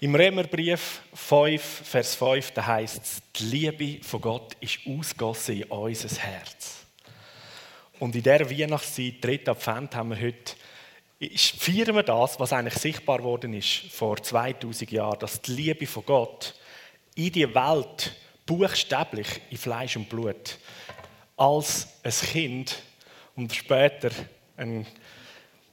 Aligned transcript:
Im 0.00 0.14
Römerbrief 0.14 1.00
5, 1.12 1.60
Vers 1.60 2.14
5, 2.14 2.52
da 2.52 2.64
heißt 2.64 3.02
es, 3.02 3.22
die 3.34 3.44
Liebe 3.46 4.04
von 4.04 4.20
Gott 4.20 4.54
ist 4.60 4.78
ausgossen 4.86 5.56
in 5.56 5.64
unser 5.64 6.16
Herz. 6.22 6.86
Und 7.98 8.14
in 8.14 8.22
dieser 8.22 8.48
Weihnachtszeit, 8.48 9.14
3. 9.20 9.40
Advent, 9.48 9.96
haben 9.96 10.10
wir 10.10 10.20
heute, 10.20 10.54
feiern 11.36 11.96
wir 11.96 12.04
das, 12.04 12.38
was 12.38 12.52
eigentlich 12.52 12.74
sichtbar 12.74 13.24
worden 13.24 13.54
ist 13.54 13.90
vor 13.90 14.22
2000 14.22 14.92
Jahren, 14.92 15.18
dass 15.18 15.42
die 15.42 15.50
Liebe 15.50 15.86
von 15.88 16.04
Gott 16.06 16.54
in 17.16 17.32
die 17.32 17.52
Welt 17.52 18.14
buchstäblich 18.46 19.26
in 19.50 19.58
Fleisch 19.58 19.96
und 19.96 20.08
Blut 20.08 20.58
als 21.36 21.88
ein 22.04 22.12
Kind 22.12 22.82
und 23.34 23.52
später 23.52 24.10
ein 24.56 24.86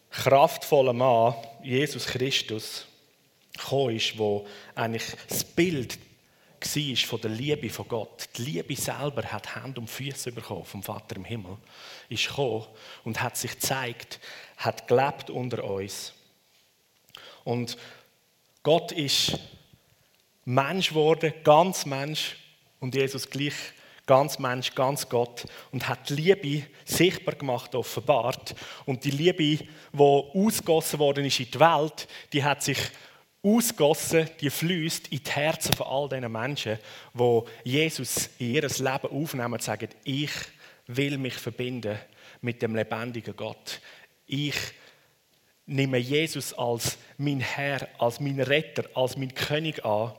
kraftvoller 0.10 0.94
Mann, 0.94 1.36
Jesus 1.62 2.08
Christus, 2.08 2.88
gekommen 3.58 3.96
ist, 3.96 4.18
wo 4.18 4.48
eigentlich 4.76 5.06
das 5.28 5.44
Bild 5.44 5.98
war 6.60 6.96
von 6.96 7.22
der 7.22 7.30
Liebe 7.30 7.70
von 7.70 7.88
Gott. 7.88 8.30
Die 8.38 8.44
Liebe 8.44 8.76
selber 8.76 9.24
hat 9.24 9.56
Hand 9.56 9.78
und 9.78 9.90
Füße 9.90 10.32
bekommen 10.32 10.66
vom 10.66 10.82
Vater 10.82 11.16
im 11.16 11.26
Himmel, 11.26 11.58
ist 12.10 12.28
gekommen 12.28 12.66
und 13.04 13.22
hat 13.22 13.38
sich 13.38 13.52
gezeigt, 13.52 14.20
hat 14.58 14.88
gelebt 14.88 15.30
unter 15.30 15.64
uns. 15.64 16.14
Und 17.44 17.78
Gott 18.64 18.92
ist 18.92 19.38
Mensch 20.44 20.90
geworden, 20.90 21.34
ganz 21.44 21.86
Mensch 21.86 22.38
und 22.80 22.96
Jesus 22.96 23.30
gleich 23.30 23.54
ganz 24.06 24.40
Mensch, 24.40 24.74
ganz 24.76 25.10
Gott 25.10 25.46
und 25.72 25.88
hat 25.88 26.10
die 26.10 26.16
Liebe 26.16 26.68
sichtbar 26.86 27.36
gemacht, 27.36 27.74
offenbart. 27.76 28.56
Und 28.86 29.04
die 29.04 29.12
Liebe, 29.12 29.66
die 29.94 30.00
ausgossen 30.00 31.00
worden 31.00 31.26
ist 31.26 31.40
in 31.40 31.52
die 31.52 31.60
Welt, 31.60 32.08
die 32.34 32.44
hat 32.44 32.64
sich 32.64 32.78
ausgossen, 33.46 34.28
die 34.42 34.50
fließt 34.50 35.10
in 35.10 35.24
die 35.24 35.32
Herzen 35.32 35.74
von 35.74 35.86
all 35.86 36.10
diesen 36.10 36.32
Menschen, 36.32 36.80
wo 37.14 37.48
Jesus 37.64 38.30
in 38.40 38.56
ihr 38.56 38.62
Leben 38.62 39.08
aufnehmen 39.12 39.54
und 39.54 39.62
sagen, 39.62 39.90
ich 40.04 40.32
will 40.88 41.18
mich 41.18 41.36
verbinden 41.36 41.98
mit 42.42 42.62
dem 42.62 42.76
lebendigen 42.76 43.36
Gott. 43.36 43.80
Ich 44.26 44.56
nehme 45.68 45.98
Jesus 45.98 46.54
als 46.54 46.98
mein 47.18 47.40
Herr, 47.40 47.88
als 48.00 48.20
mein 48.20 48.40
Retter, 48.40 48.86
als 48.96 49.16
mein 49.16 49.34
König 49.34 49.86
an 49.86 50.14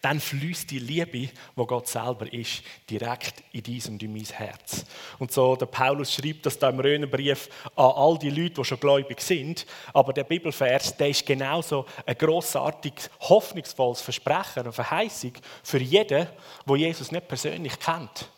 dann 0.00 0.20
fließt 0.20 0.70
die 0.70 0.78
Liebe, 0.78 1.28
wo 1.54 1.66
Gott 1.66 1.88
selber 1.88 2.32
ist, 2.32 2.62
direkt 2.88 3.42
in 3.52 3.62
diesem 3.62 3.94
und 3.94 4.02
in 4.02 4.12
mein 4.12 4.24
Herz. 4.24 4.86
Und 5.18 5.32
so 5.32 5.54
der 5.54 5.66
Paulus 5.66 6.14
schreibt 6.14 6.46
das 6.46 6.58
da 6.58 6.70
im 6.70 6.80
Rönerbrief 6.80 7.48
an 7.76 7.92
all 7.94 8.18
die 8.18 8.30
Leute, 8.30 8.54
die 8.54 8.64
schon 8.64 8.80
gläubig 8.80 9.20
sind. 9.20 9.66
Aber 9.92 10.12
der 10.12 10.24
Bibelvers, 10.24 10.96
der 10.96 11.10
ist 11.10 11.26
genauso 11.26 11.84
ein 12.06 12.16
großartiges, 12.16 13.10
hoffnungsvolles 13.20 14.00
Versprechen 14.00 14.66
und 14.66 14.72
Verheißung 14.72 15.32
für 15.62 15.78
jeden, 15.78 16.26
wo 16.64 16.76
Jesus 16.76 17.12
nicht 17.12 17.28
persönlich 17.28 17.78
kennt. 17.78 18.30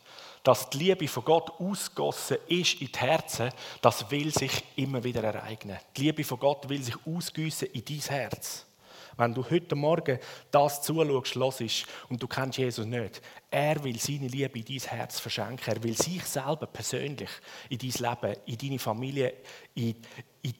Dass 0.42 0.70
die 0.70 0.78
Liebe 0.78 1.06
von 1.06 1.24
Gott 1.24 1.50
ausgossen 1.60 2.38
ist 2.48 2.80
in 2.80 2.90
die 2.90 2.98
Herzen, 2.98 3.50
das 3.80 4.10
will 4.10 4.32
sich 4.32 4.64
immer 4.76 5.04
wieder 5.04 5.22
ereignen. 5.22 5.78
Die 5.96 6.02
Liebe 6.02 6.24
von 6.24 6.38
Gott 6.38 6.68
will 6.68 6.82
sich 6.82 6.96
ausgüssen 7.06 7.68
in 7.72 7.84
dein 7.84 8.00
Herz. 8.00 8.67
Wenn 9.18 9.34
du 9.34 9.44
heute 9.50 9.74
Morgen 9.74 10.20
das 10.52 10.80
zuschaust, 10.80 11.34
hörst 11.34 11.86
und 12.08 12.22
du 12.22 12.28
kennst 12.28 12.56
Jesus 12.56 12.86
nicht, 12.86 13.20
er 13.50 13.82
will 13.82 13.98
seine 13.98 14.28
Liebe 14.28 14.60
in 14.60 14.64
dein 14.64 14.78
Herz 14.78 15.18
verschenken. 15.18 15.74
Er 15.74 15.82
will 15.82 15.96
sich 15.96 16.24
selber 16.24 16.66
persönlich 16.66 17.28
in 17.68 17.78
dein 17.78 17.90
Leben, 17.90 18.36
in 18.46 18.58
deine 18.58 18.78
Familie, 18.78 19.34
in, 19.74 19.96
in, 20.42 20.54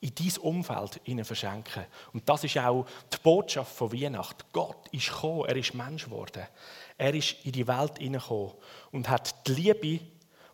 in 0.00 0.12
dein 0.12 0.36
Umfeld 0.38 1.00
verschenken. 1.22 1.84
Und 2.12 2.28
das 2.28 2.42
ist 2.42 2.58
auch 2.58 2.84
die 3.12 3.18
Botschaft 3.22 3.76
von 3.76 3.92
Weihnachten. 3.92 4.42
Gott 4.52 4.88
ist 4.90 5.10
gekommen, 5.10 5.44
er 5.46 5.56
ist 5.56 5.72
Mensch 5.72 6.06
geworden. 6.06 6.48
Er 6.96 7.14
ist 7.14 7.36
in 7.44 7.52
die 7.52 7.68
Welt 7.68 7.98
hineingekommen 7.98 8.54
und 8.90 9.08
hat 9.08 9.46
die 9.46 9.52
Liebe 9.52 10.00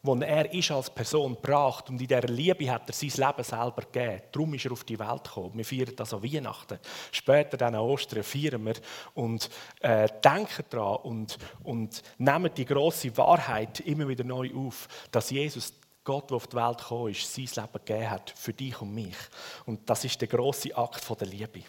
wo 0.04 0.14
er 0.16 0.52
ist 0.52 0.70
als 0.70 0.90
Person 0.90 1.34
gebracht 1.34 1.88
und 1.88 1.98
in 1.98 2.06
dieser 2.06 2.20
Liebe 2.28 2.70
hat 2.70 2.88
er 2.88 2.92
sein 2.92 3.08
Leben 3.08 3.42
selber 3.42 3.82
gegeben. 3.90 4.22
Darum 4.30 4.52
ist 4.52 4.66
er 4.66 4.72
auf 4.72 4.84
die 4.84 4.98
Welt 4.98 5.24
gekommen. 5.24 5.52
Wir 5.54 5.64
feiern 5.64 5.96
das 5.96 6.12
an 6.12 6.22
Weihnachten. 6.22 6.78
Später 7.10 7.56
dann 7.56 7.74
an 7.74 7.80
Ostern 7.80 8.22
feiern 8.22 8.66
wir 8.66 8.74
und 9.14 9.48
äh, 9.80 10.06
denken 10.22 10.64
daran 10.68 10.96
und, 11.04 11.38
und 11.62 12.02
nehmen 12.18 12.50
die 12.54 12.66
große 12.66 13.16
Wahrheit 13.16 13.80
immer 13.80 14.06
wieder 14.06 14.24
neu 14.24 14.50
auf, 14.54 14.88
dass 15.10 15.30
Jesus 15.30 15.72
Gott, 16.04 16.28
der 16.28 16.36
auf 16.36 16.48
die 16.48 16.56
Welt 16.56 16.78
gekommen 16.78 17.10
ist, 17.10 17.34
sein 17.34 17.64
Leben 17.64 17.84
gegeben 17.84 18.10
hat 18.10 18.34
für 18.36 18.52
dich 18.52 18.78
und 18.82 18.94
mich. 18.94 19.16
Und 19.64 19.88
das 19.88 20.04
ist 20.04 20.20
der 20.20 20.28
große 20.28 20.76
Akt 20.76 21.18
der 21.18 21.26
Liebe. 21.26 21.62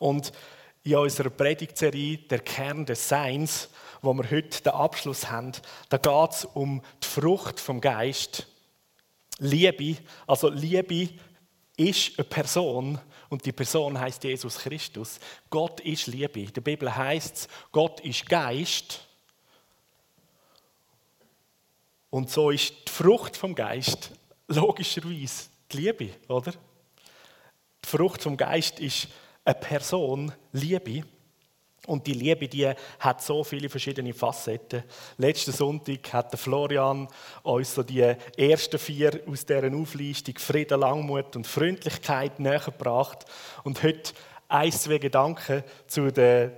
Und 0.00 0.32
in 0.84 0.96
unserer 0.96 1.30
Predigtserie 1.30 2.18
«Der 2.18 2.40
Kern 2.40 2.86
des 2.86 3.08
Seins», 3.08 3.68
wo 4.00 4.12
wir 4.14 4.30
heute 4.30 4.62
den 4.62 4.72
Abschluss 4.72 5.30
haben, 5.30 5.52
da 5.88 5.96
geht 5.96 6.30
es 6.30 6.44
um 6.44 6.82
die 7.02 7.06
Frucht 7.06 7.58
vom 7.58 7.80
Geist. 7.80 8.46
Liebe, 9.38 9.96
also 10.26 10.48
Liebe 10.48 11.10
ist 11.76 12.18
eine 12.18 12.28
Person 12.28 13.00
und 13.28 13.44
die 13.44 13.52
Person 13.52 13.98
heißt 13.98 14.24
Jesus 14.24 14.58
Christus. 14.58 15.20
Gott 15.50 15.80
ist 15.80 16.06
Liebe. 16.06 16.40
In 16.40 16.52
der 16.52 16.60
Bibel 16.60 16.94
heißt 16.94 17.36
es, 17.36 17.48
Gott 17.70 18.00
ist 18.00 18.28
Geist. 18.28 19.00
Und 22.10 22.30
so 22.30 22.50
ist 22.50 22.72
die 22.86 22.92
Frucht 22.92 23.36
vom 23.36 23.54
Geist 23.54 24.10
logischerweise 24.48 25.48
die 25.70 25.76
Liebe, 25.76 26.10
oder? 26.28 26.52
Die 27.84 27.88
Frucht 27.88 28.22
vom 28.22 28.36
Geist 28.36 28.80
ist 28.80 29.08
eine 29.48 29.54
Person, 29.54 30.32
Liebe. 30.52 31.02
Und 31.86 32.06
die 32.06 32.12
Liebe, 32.12 32.48
die 32.48 32.70
hat 32.98 33.22
so 33.22 33.42
viele 33.42 33.70
verschiedene 33.70 34.12
Facetten. 34.12 34.82
Letzten 35.16 35.52
Sonntag 35.52 36.12
hat 36.12 36.32
der 36.32 36.38
Florian 36.38 37.08
uns 37.42 37.74
so 37.74 37.82
die 37.82 38.14
ersten 38.36 38.78
vier 38.78 39.22
aus 39.26 39.46
deren 39.46 39.80
Auflistung 39.80 40.36
Frieden, 40.36 40.80
Langmut 40.80 41.34
und 41.34 41.46
Freundlichkeit 41.46 42.40
nähergebracht. 42.40 43.24
Und 43.64 43.82
heute 43.82 44.12
ein, 44.48 44.70
zwei 44.70 44.98
Gedanken 44.98 45.64
zu 45.86 46.10
der 46.10 46.52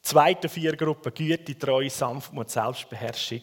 zweiten 0.00 0.48
vier 0.48 0.76
Gruppen 0.76 1.12
Güte, 1.12 1.58
Treue, 1.58 1.90
Sanftmut, 1.90 2.48
Selbstbeherrschung. 2.48 3.42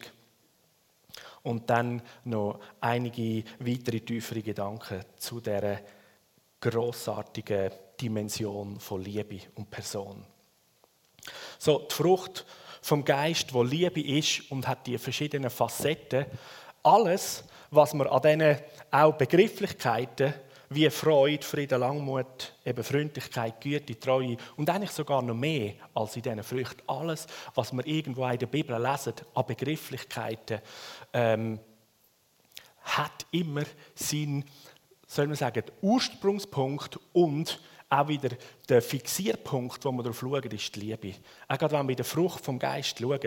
Und 1.44 1.70
dann 1.70 2.02
noch 2.24 2.58
einige 2.80 3.44
weitere 3.60 4.00
tiefere 4.00 4.42
Gedanken 4.42 5.04
zu 5.18 5.40
der 5.40 5.82
großartigen 6.60 7.70
Dimension 8.00 8.78
von 8.80 9.02
Liebe 9.02 9.40
und 9.54 9.70
Person. 9.70 10.24
So, 11.58 11.86
die 11.90 11.94
Frucht 11.94 12.44
vom 12.82 13.04
Geist, 13.04 13.52
wo 13.52 13.62
Liebe 13.62 14.00
ist 14.00 14.50
und 14.50 14.66
hat 14.68 14.86
die 14.86 14.98
verschiedenen 14.98 15.50
Facetten. 15.50 16.26
Alles, 16.82 17.44
was 17.70 17.94
man 17.94 18.06
an 18.06 18.22
diesen 18.22 18.56
auch 18.90 19.14
Begrifflichkeiten 19.14 20.34
wie 20.68 20.90
Freude, 20.90 21.44
Frieden, 21.44 21.80
Langmut, 21.80 22.54
eben 22.64 22.82
Freundlichkeit, 22.82 23.60
Güte, 23.60 23.98
Treue 23.98 24.36
und 24.56 24.68
eigentlich 24.68 24.90
sogar 24.90 25.22
noch 25.22 25.34
mehr 25.34 25.74
als 25.94 26.16
in 26.16 26.22
diesen 26.22 26.42
Früchten. 26.42 26.82
Alles, 26.86 27.26
was 27.54 27.72
wir 27.72 27.86
irgendwo 27.86 28.26
in 28.26 28.38
der 28.38 28.46
Bibel 28.46 28.80
lesen, 28.80 29.14
an 29.34 29.46
Begrifflichkeiten, 29.46 30.60
ähm, 31.12 31.60
hat 32.82 33.26
immer 33.30 33.62
seinen, 33.94 34.44
soll 35.06 35.26
man 35.26 35.36
sagen, 35.36 35.64
Ursprungspunkt 35.82 36.98
und 37.12 37.60
auch 37.88 38.08
wieder 38.08 38.30
der 38.68 38.82
Fixierpunkt, 38.82 39.84
wo 39.84 39.92
wir 39.92 40.02
darauf 40.02 40.20
schauen, 40.20 40.42
ist 40.42 40.74
die 40.74 40.80
Liebe. 40.80 41.14
Auch 41.48 41.58
gerade 41.58 41.78
wenn 41.78 41.86
wir 41.86 41.92
in 41.92 41.96
der 41.96 42.04
Frucht 42.04 42.44
vom 42.44 42.58
Geist 42.58 42.98
schauen, 42.98 43.20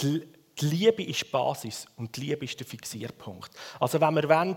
die 0.00 0.22
Liebe 0.60 1.02
ist 1.02 1.22
die 1.22 1.30
Basis 1.30 1.86
und 1.96 2.16
die 2.16 2.22
Liebe 2.22 2.44
ist 2.44 2.58
der 2.58 2.66
Fixierpunkt. 2.66 3.50
Also 3.80 4.00
wenn 4.00 4.14
wir 4.14 4.28
wollen, 4.28 4.54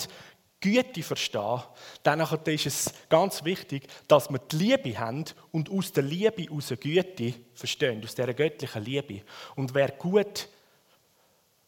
Güte 0.61 1.03
verstehen, 1.03 1.61
dann 2.03 2.19
ist 2.19 2.65
es 2.65 2.93
ganz 3.07 3.45
wichtig, 3.45 3.87
dass 4.09 4.29
wir 4.29 4.39
die 4.39 4.57
Liebe 4.57 4.99
haben 4.99 5.23
und 5.51 5.69
aus 5.69 5.93
der 5.93 6.03
Liebe 6.03 6.51
aus 6.51 6.67
der 6.67 6.77
Güte 6.77 7.33
verstehen, 7.53 8.03
aus 8.03 8.13
dieser 8.13 8.33
göttlichen 8.33 8.83
Liebe. 8.83 9.21
Und 9.55 9.73
wer 9.73 9.89
gut 9.91 10.49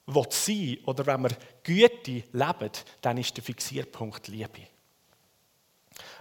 will 0.07 0.25
sein 0.29 0.77
oder 0.85 1.05
wenn 1.05 1.21
wir 1.21 1.37
Güte 1.63 2.23
leben, 2.33 2.71
dann 3.01 3.17
ist 3.17 3.35
der 3.37 3.43
Fixierpunkt 3.43 4.27
Liebe. 4.27 4.67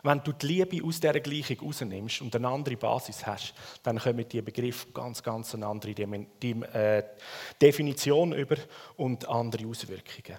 Wenn 0.03 0.23
du 0.23 0.33
die 0.33 0.47
Liebe 0.47 0.87
aus 0.87 1.01
dieser 1.01 1.21
Gleichung 1.21 1.59
rausnimmst 1.61 2.23
und 2.23 2.35
eine 2.35 2.49
andere 2.49 2.77
Basis 2.77 3.27
hast, 3.27 3.55
dann 3.83 3.99
kommen 3.99 4.29
die 4.29 4.43
Begriffe 4.43 4.89
ganz, 4.93 5.23
ganz 5.23 5.55
eine 5.55 5.67
andere 5.67 5.91
äh, 5.93 7.05
Definition 7.61 8.33
über 8.33 8.57
und 8.97 9.29
andere 9.29 9.67
Auswirkungen. 9.67 10.39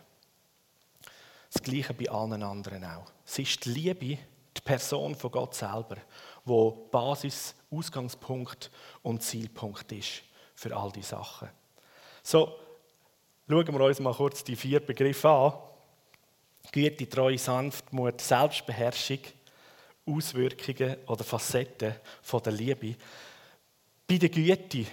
Das 1.51 1.61
Gleiche 1.61 1.93
bei 1.93 2.09
allen 2.09 2.41
anderen 2.41 2.83
auch. 2.85 3.11
Es 3.25 3.39
ist 3.39 3.65
die 3.65 3.69
Liebe, 3.71 4.17
die 4.55 4.61
Person 4.63 5.15
von 5.15 5.31
Gott 5.31 5.53
selber, 5.53 5.97
wo 6.45 6.71
Basis, 6.91 7.55
Ausgangspunkt 7.69 8.71
und 9.03 9.21
Zielpunkt 9.21 9.91
ist 9.91 10.23
für 10.55 10.75
all 10.75 10.91
die 10.91 11.01
Sachen. 11.01 11.49
So, 12.23 12.55
schauen 13.47 13.67
wir 13.67 13.85
uns 13.85 13.99
mal 13.99 14.13
kurz 14.13 14.43
die 14.43 14.55
vier 14.55 14.79
Begriffe 14.79 15.29
an. 15.29 15.53
Güte, 16.71 17.09
Treue, 17.09 17.37
Sanftmut, 17.37 18.21
Selbstbeherrschung 18.21 19.19
Auswirkungen 20.11 20.97
oder 21.07 21.23
Facetten 21.23 21.95
von 22.21 22.43
der 22.43 22.53
Liebe. 22.53 22.95
Bei 24.07 24.17
der 24.17 24.29
Güte, 24.29 24.85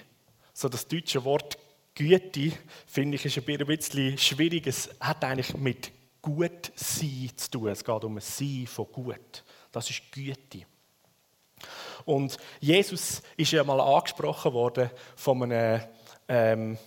so 0.52 0.68
das 0.68 0.86
deutsche 0.86 1.24
Wort 1.24 1.58
Güte, 1.94 2.52
finde 2.86 3.16
ich, 3.16 3.24
ist 3.24 3.38
ein 3.38 3.66
bisschen 3.66 4.16
schwierig. 4.18 4.66
Es 4.66 4.88
hat 5.00 5.24
eigentlich 5.24 5.54
mit 5.56 5.90
gut 6.22 6.72
sein 6.74 7.30
zu 7.36 7.50
tun. 7.50 7.68
Es 7.68 7.84
geht 7.84 8.04
um 8.04 8.16
ein 8.16 8.20
Sein 8.20 8.66
von 8.66 8.86
gut. 8.92 9.44
Das 9.72 9.90
ist 9.90 10.12
Güte. 10.12 10.66
Und 12.04 12.38
Jesus 12.60 13.22
ist 13.36 13.52
ja 13.52 13.64
mal 13.64 13.80
angesprochen 13.80 14.52
worden 14.52 14.90
von 15.16 15.42
einem 15.42 15.82
ähm, 16.28 16.78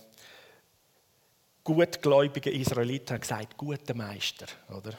gutgläubigen 1.62 2.52
Israeliten, 2.52 3.14
hat 3.14 3.20
gesagt, 3.20 3.56
guter 3.56 3.94
Meister, 3.94 4.46
oder? 4.70 4.94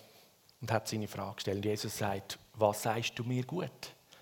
Und 0.62 0.72
hat 0.72 0.88
seine 0.88 1.08
Frage 1.08 1.36
gestellt. 1.36 1.66
Jesus 1.66 1.98
sagt, 1.98 2.38
was 2.54 2.84
sagst 2.84 3.18
du 3.18 3.24
mir 3.24 3.44
gut? 3.44 3.72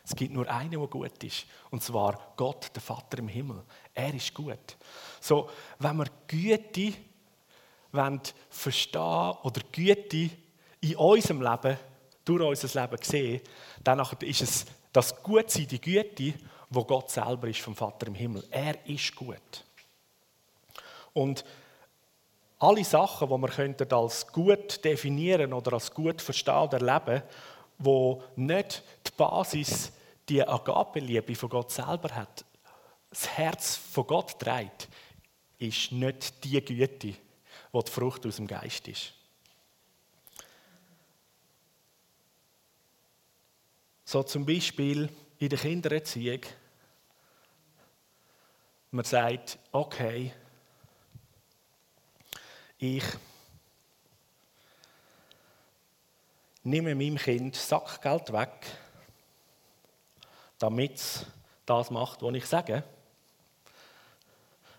Es 0.04 0.16
gibt 0.16 0.33
nur 0.33 0.50
einen, 0.50 0.72
der 0.72 0.88
gut 0.88 1.24
ist, 1.24 1.45
und 1.69 1.83
zwar 1.83 2.33
Gott, 2.36 2.72
der 2.74 2.81
Vater 2.81 3.19
im 3.19 3.28
Himmel. 3.28 3.63
Er 3.94 4.13
ist 4.13 4.33
gut. 4.33 4.78
So, 5.19 5.50
wenn 5.80 5.98
wir 5.98 6.07
Güte 6.28 6.94
verstehen 8.50 9.36
oder 9.44 9.62
Güte 9.72 10.30
in 10.81 10.95
unserem 10.95 11.42
Leben, 11.42 11.78
durch 12.25 12.42
unser 12.42 12.81
Leben 12.81 13.04
sehen, 13.04 13.42
dann 13.83 14.00
ist 14.00 14.42
es 14.42 14.66
das 14.92 15.22
Gutsein, 15.24 15.68
die 15.68 15.81
Güte, 15.81 16.33
wo 16.69 16.83
Gott 16.83 17.10
selber 17.10 17.48
ist 17.48 17.62
vom 17.62 17.75
Vater 17.75 18.07
im 18.07 18.16
Himmel. 18.16 18.45
Er 18.50 18.86
ist 18.88 19.16
gut. 19.16 19.63
Und 21.13 21.44
alle 22.60 22.83
Sachen, 22.83 23.28
die 23.28 23.80
wir 23.80 23.94
als 23.94 24.28
gut 24.28 24.83
definieren 24.86 25.51
oder 25.51 25.74
als 25.74 25.92
gut 25.94 26.22
verstehen 26.22 26.56
oder 26.56 26.80
erleben, 26.80 27.24
wo 27.83 28.24
nicht 28.36 28.83
die 29.06 29.12
Basis, 29.16 29.92
die 30.28 30.45
Agape-Liebe 30.48 31.36
von 31.36 31.50
Gott 31.50 31.72
selber 31.72 32.16
hat, 32.16 32.45
das 33.10 33.28
Herz 33.38 33.75
von 33.75 34.07
Gott 34.07 34.39
trägt, 34.39 34.88
ist 35.60 35.92
nicht 35.92 36.44
die 36.44 36.63
Güte, 36.63 37.16
wo 37.72 37.81
die 37.81 37.92
Frucht 37.92 38.25
aus 38.25 38.38
dem 38.38 38.48
Geist 38.48 38.88
ist. 38.88 39.13
So 44.06 44.24
zum 44.24 44.45
Beispiel 44.45 45.10
in 45.39 45.50
der 45.50 45.60
Kindererziehung. 45.60 46.42
Man 48.92 49.06
sagt, 49.06 49.57
okay, 49.72 50.33
ich 52.78 53.04
nehme 56.63 56.95
meinem 56.95 57.17
Kind 57.17 57.55
Sackgeld 57.55 58.31
weg, 58.33 58.65
damit 60.59 60.95
es 60.95 61.25
das 61.65 61.89
macht, 61.91 62.21
was 62.21 62.35
ich 62.35 62.45
sage. 62.45 62.83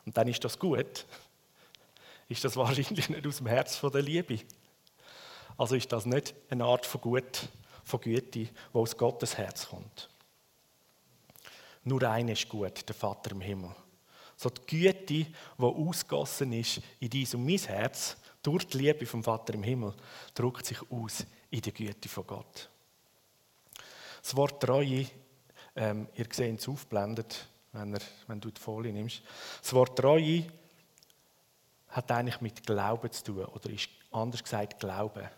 Und 0.05 0.17
dann 0.17 0.29
ist 0.29 0.45
das 0.45 0.59
gut 0.59 1.07
ist 2.33 2.45
das 2.45 2.57
wahrscheinlich 2.57 3.09
nicht 3.09 3.27
aus 3.27 3.37
dem 3.37 3.47
Herz 3.47 3.77
von 3.77 3.93
der 3.93 4.03
Liebe. 4.03 4.41
Also 5.57 5.77
ist 5.77 5.93
das 5.93 6.07
nicht 6.07 6.35
eine 6.51 6.65
Art 6.65 6.87
von, 6.87 7.01
Gut, 7.01 7.49
von 7.85 8.01
Güte, 8.01 8.23
die 8.23 8.49
aus 8.73 8.97
Gottes 8.97 9.37
Herz 9.37 9.69
kommt. 9.69 10.09
Nur 11.85 12.03
einer 12.03 12.33
ist 12.33 12.49
gut, 12.49 12.89
der 12.89 12.95
Vater 12.95 13.33
im 13.33 13.41
Himmel. 13.41 13.71
So 14.37 14.49
die 14.49 14.63
Güte, 14.67 15.05
die 15.05 15.27
ausgossen 15.59 16.53
ist 16.53 16.81
in 17.01 17.11
dein 17.11 17.27
und 17.35 17.47
mein 17.47 17.59
Herz, 17.59 18.17
durch 18.43 18.67
die 18.67 18.79
Liebe 18.79 19.07
vom 19.07 19.23
Vater 19.23 19.55
im 19.55 19.63
Himmel, 19.63 19.95
drückt 20.35 20.67
sich 20.67 20.79
aus 20.91 21.27
in 21.53 21.61
der 21.61 21.73
Güte 21.73 22.09
von 22.09 22.27
Gott. 22.27 22.69
Das 24.23 24.35
Wort 24.37 24.63
Treue, 24.63 25.07
ähm, 25.77 26.09
ihr 26.15 26.27
seht 26.31 26.59
es 26.59 26.69
aufblendet, 26.69 27.47
wenn, 27.73 27.95
er, 27.95 28.01
wenn 28.27 28.41
du 28.41 28.51
die 28.51 28.61
Folie 28.61 28.93
nimmst. 28.93 29.23
Das 29.61 29.73
Wort 29.75 29.99
Treue 29.99 30.45
hat 31.89 32.11
eigentlich 32.11 32.41
mit 32.41 32.67
Glauben 32.67 33.13
zu 33.13 33.25
tun. 33.25 33.45
Oder 33.45 33.71
ist 33.71 33.89
anders 34.11 34.43
gesagt 34.43 34.81
Glauben. 34.81 35.29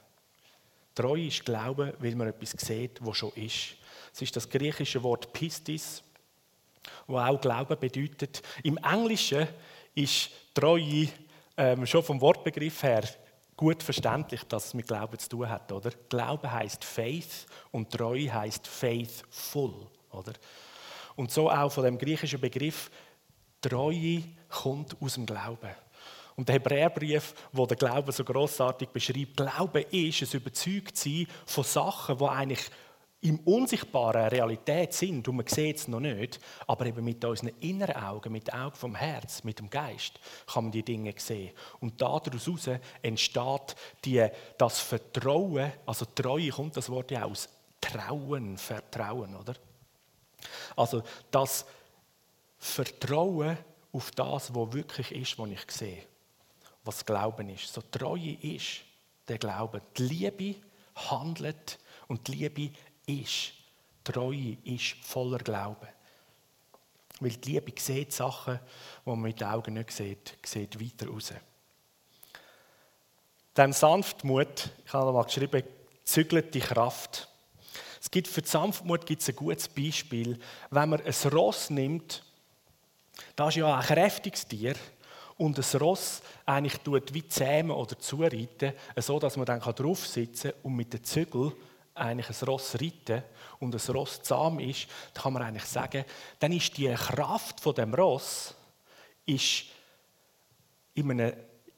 Treue 0.95 1.27
ist 1.27 1.45
Glauben, 1.45 1.93
weil 1.99 2.15
man 2.15 2.29
etwas 2.29 2.51
sieht, 2.51 3.05
was 3.05 3.17
schon 3.17 3.33
ist. 3.33 3.77
Es 4.13 4.23
ist 4.23 4.37
das 4.37 4.49
griechische 4.49 5.03
Wort 5.03 5.33
Pistis, 5.33 6.03
wo 7.09 7.19
auch 7.19 7.41
Glauben 7.41 7.79
bedeutet. 7.79 8.43
Im 8.63 8.77
Englischen 8.77 9.49
ist 9.97 10.31
Treue 10.55 11.09
ähm, 11.57 11.85
schon 11.87 12.05
vom 12.05 12.21
Wortbegriff 12.21 12.85
her 12.85 13.03
gut 13.57 13.83
verständlich, 13.83 14.43
dass 14.45 14.67
es 14.67 14.75
mit 14.75 14.87
Glauben 14.87 15.19
zu 15.19 15.29
tun 15.29 15.49
hat, 15.49 15.71
oder? 15.71 15.91
Glaube 16.09 16.51
heißt 16.51 16.85
Faith 16.85 17.47
und 17.71 17.91
Treue 17.91 18.33
heißt 18.33 18.67
faithful, 18.67 19.75
oder? 20.11 20.33
Und 21.17 21.31
so 21.31 21.51
auch 21.51 21.71
von 21.71 21.85
dem 21.85 21.99
griechischen 21.99 22.41
Begriff 22.41 22.91
Treue 23.61 24.23
kommt 24.49 24.97
aus 25.01 25.15
dem 25.15 25.27
Glauben. 25.27 25.71
Und 26.37 26.49
der 26.49 26.57
Hebräerbrief, 26.57 27.33
wo 27.53 27.65
der 27.65 27.77
Glaube 27.77 28.13
so 28.13 28.25
großartig 28.25 28.89
beschreibt, 28.89 29.37
Glaube 29.37 29.83
ist 29.83 30.23
es 30.23 30.35
überzeugt 30.35 30.97
sein 30.97 31.27
von 31.47 31.65
Sachen, 31.65 32.19
die 32.19 32.25
eigentlich 32.25 32.71
im 33.25 33.41
Unsichtbaren 33.41 34.29
Realität 34.29 34.93
sind 34.93 35.27
und 35.29 35.37
man 35.37 35.47
sieht 35.47 35.77
es 35.77 35.89
noch 35.89 36.01
nicht, 36.01 36.39
aber 36.67 36.87
eben 36.87 37.05
mit 37.05 37.25
unseren 37.25 37.53
inneren 37.61 37.97
Augen, 37.97 38.33
mit 38.33 38.49
den 38.49 38.55
Augen 38.55 38.77
vom 38.77 38.95
Herz, 38.95 39.45
mit 39.45 39.59
dem 39.59 39.69
Geist, 39.69 40.21
kann 40.47 40.65
man 40.65 40.73
die 40.73 40.83
Dinge 40.83 41.15
sehen. 41.17 41.53
Und 41.81 42.01
daraus 42.01 42.71
entsteht 43.03 43.77
die, 44.05 44.27
das 44.59 44.81
Vertrauen, 44.81 45.73
also 45.87 46.05
Treue 46.15 46.51
kommt 46.51 46.77
das 46.77 46.89
Wort 46.89 47.11
ja 47.11 47.25
aus 47.25 47.49
Trauen, 47.81 48.59
Vertrauen, 48.59 49.35
oder? 49.35 49.55
Also 50.77 51.03
das 51.31 51.67
Vertrauen 52.59 53.59
auf 53.93 54.11
das, 54.13 54.55
was 54.55 54.73
wirklich 54.73 55.13
ist, 55.13 55.39
was 55.39 55.49
ich 55.49 55.71
sehe 55.71 56.03
was 56.85 57.05
Glauben 57.05 57.49
ist. 57.49 57.73
So 57.73 57.83
Treue 57.91 58.35
ist 58.35 58.83
der 59.27 59.39
Glaube. 59.39 59.83
Die 59.97 60.03
Liebe 60.03 60.57
handelt 60.95 61.79
und 62.09 62.29
die 62.29 62.33
Liebe 62.33 62.71
ist. 63.07 63.53
Treue 64.03 64.59
ist 64.65 64.97
voller 65.03 65.39
Glauben. 65.39 65.89
Weil 67.21 67.31
die 67.31 67.53
Liebe 67.53 67.73
sieht 67.81 68.13
Sachen, 68.13 68.59
die 69.05 69.09
man 69.09 69.21
mit 69.21 69.41
den 69.41 69.49
Augen 69.49 69.75
nicht 69.75 69.93
sieht, 69.93 70.37
sieht 70.45 70.81
weiter 70.81 71.09
raus. 71.09 71.33
Dann 73.55 73.73
Sanftmut, 73.73 74.71
ich 74.85 74.93
habe 74.93 75.13
mal 75.13 75.25
geschrieben, 75.25 75.63
zügelt 76.05 76.55
die 76.55 76.61
Kraft. 76.61 77.29
Es 78.01 78.11
gibt 78.11 78.29
für 78.29 78.43
die 78.43 78.49
Sanftmut 78.49 79.07
gibt 79.07 79.23
es 79.23 79.29
ein 79.29 79.37
gutes 79.37 79.69
Beispiel. 79.69 80.39
Wenn 80.71 80.91
man 80.91 81.01
ein 81.01 81.29
Ross 81.33 81.71
nimmt, 81.71 82.25
das 83.37 83.51
ist 83.51 83.57
ja 83.57 83.75
ein 83.75 83.83
kräftiges 83.83 84.47
Tier, 84.47 84.75
und 85.37 85.59
das 85.59 85.81
Ross 85.81 86.23
eigentlich 86.47 86.79
tut 86.79 87.13
wie 87.13 87.27
zähmen 87.27 87.73
oder 87.73 87.99
zureiten, 87.99 88.73
so 88.97 89.19
dass 89.19 89.37
man 89.37 89.47
dann 89.47 89.61
drauf 89.61 90.07
sitzen 90.07 90.53
kann 90.53 90.61
und 90.63 90.77
mit 90.77 90.93
den 90.93 91.03
Zügeln 91.03 91.53
eigentlich 91.95 92.29
ein 92.29 92.47
Ross 92.47 92.75
reiten 92.75 93.23
und 93.61 93.73
das 93.73 93.93
Ross 93.93 94.23
zahm 94.23 94.59
ist, 94.59 94.89
dann 95.13 95.23
kann 95.23 95.33
man 95.33 95.43
eigentlich 95.43 95.65
sagen, 95.65 96.05
dann 96.39 96.53
ist 96.53 96.77
die 96.77 96.93
Kraft 96.93 97.61
von 97.61 97.75
dem 97.75 97.95
Ross 97.95 98.55
ist, 99.27 99.65
in 100.95 101.11
einem, 101.11 101.33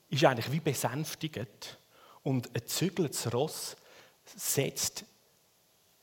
ist 0.08 0.24
eigentlich 0.24 0.50
wie 0.52 0.60
besänftigt 0.60 1.78
und 2.22 2.54
ein 2.54 2.66
zügeltes 2.66 3.32
Ross 3.32 3.76
setzt 4.24 5.04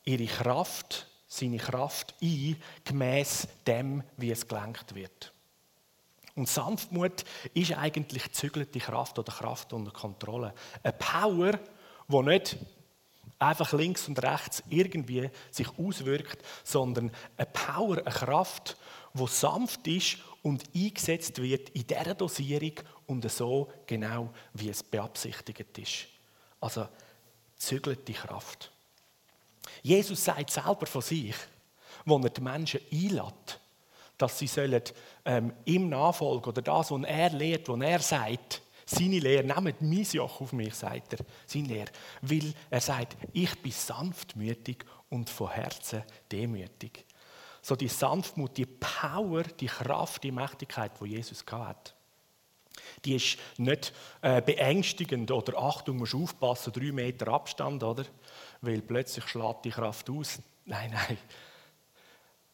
ihre 0.05 0.25
Kraft, 0.25 1.07
seine 1.27 1.57
Kraft 1.57 2.13
ein, 2.21 2.61
gemäß 2.83 3.47
dem, 3.65 4.03
wie 4.17 4.31
es 4.31 4.47
gelenkt 4.47 4.93
wird. 4.95 5.33
Und 6.35 6.47
Sanftmut 6.47 7.25
ist 7.53 7.73
eigentlich 7.73 8.31
zügelte 8.31 8.79
Kraft 8.79 9.19
oder 9.19 9.31
Kraft 9.31 9.73
unter 9.73 9.91
Kontrolle. 9.91 10.53
Eine 10.81 10.93
Power, 10.93 11.59
die 12.07 12.21
nicht 12.21 12.57
einfach 13.39 13.73
links 13.73 14.07
und 14.07 14.21
rechts 14.21 14.63
irgendwie 14.69 15.29
sich 15.51 15.67
auswirkt, 15.77 16.43
sondern 16.63 17.11
eine 17.37 17.47
Power, 17.47 17.97
eine 17.97 18.11
Kraft, 18.11 18.77
die 19.13 19.27
sanft 19.27 19.87
ist 19.87 20.17
und 20.41 20.63
eingesetzt 20.75 21.41
wird 21.41 21.69
in 21.69 21.87
dieser 21.87 22.15
Dosierung 22.15 22.73
und 23.07 23.29
so 23.31 23.71
genau, 23.85 24.29
wie 24.53 24.69
es 24.69 24.83
beabsichtigt 24.83 25.77
ist. 25.77 26.07
Also 26.59 26.87
zügelte 27.55 28.13
Kraft. 28.13 28.71
Jesus 29.81 30.23
sagt 30.23 30.49
selber 30.49 30.85
von 30.85 31.01
sich, 31.01 31.35
wo 32.05 32.17
er 32.19 32.29
die 32.29 32.41
Menschen 32.41 32.81
einlädt, 32.91 33.59
dass 34.17 34.39
sie 34.39 34.47
sollen, 34.47 34.81
ähm, 35.25 35.53
ihm 35.65 35.89
nachfolgen 35.89 36.49
oder 36.49 36.61
das, 36.61 36.91
was 36.91 37.03
er 37.03 37.29
lehrt, 37.29 37.69
was 37.69 37.81
er 37.81 37.99
sagt, 37.99 38.61
seine 38.85 39.19
Lehre, 39.19 39.43
nehmt 39.43 39.81
mein 39.81 40.03
Joch 40.03 40.41
auf 40.41 40.53
mich, 40.53 40.73
sagt 40.75 41.13
er, 41.13 41.25
seine 41.45 41.67
Lehre. 41.67 41.91
Weil 42.21 42.53
er 42.69 42.81
sagt, 42.81 43.17
ich 43.33 43.61
bin 43.61 43.71
sanftmütig 43.71 44.85
und 45.09 45.29
von 45.29 45.51
Herzen 45.51 46.03
demütig. 46.31 47.05
So 47.61 47.75
die 47.75 47.87
Sanftmut, 47.87 48.57
die 48.57 48.65
Power, 48.65 49.43
die 49.43 49.67
Kraft, 49.67 50.23
die 50.23 50.31
Mächtigkeit, 50.31 50.91
die 50.99 51.09
Jesus 51.09 51.45
hat. 51.49 51.95
Die 53.05 53.15
ist 53.15 53.37
nicht 53.57 53.93
äh, 54.21 54.41
beängstigend 54.41 55.31
oder 55.31 55.57
Achtung, 55.57 55.97
musst 55.97 56.15
aufpassen, 56.15 56.73
drei 56.73 56.91
Meter 56.91 57.27
Abstand, 57.29 57.83
oder? 57.83 58.05
Weil 58.61 58.81
plötzlich 58.81 59.25
schlägt 59.27 59.65
die 59.65 59.69
Kraft 59.69 60.09
aus. 60.09 60.39
Nein, 60.65 60.91
nein. 60.91 61.17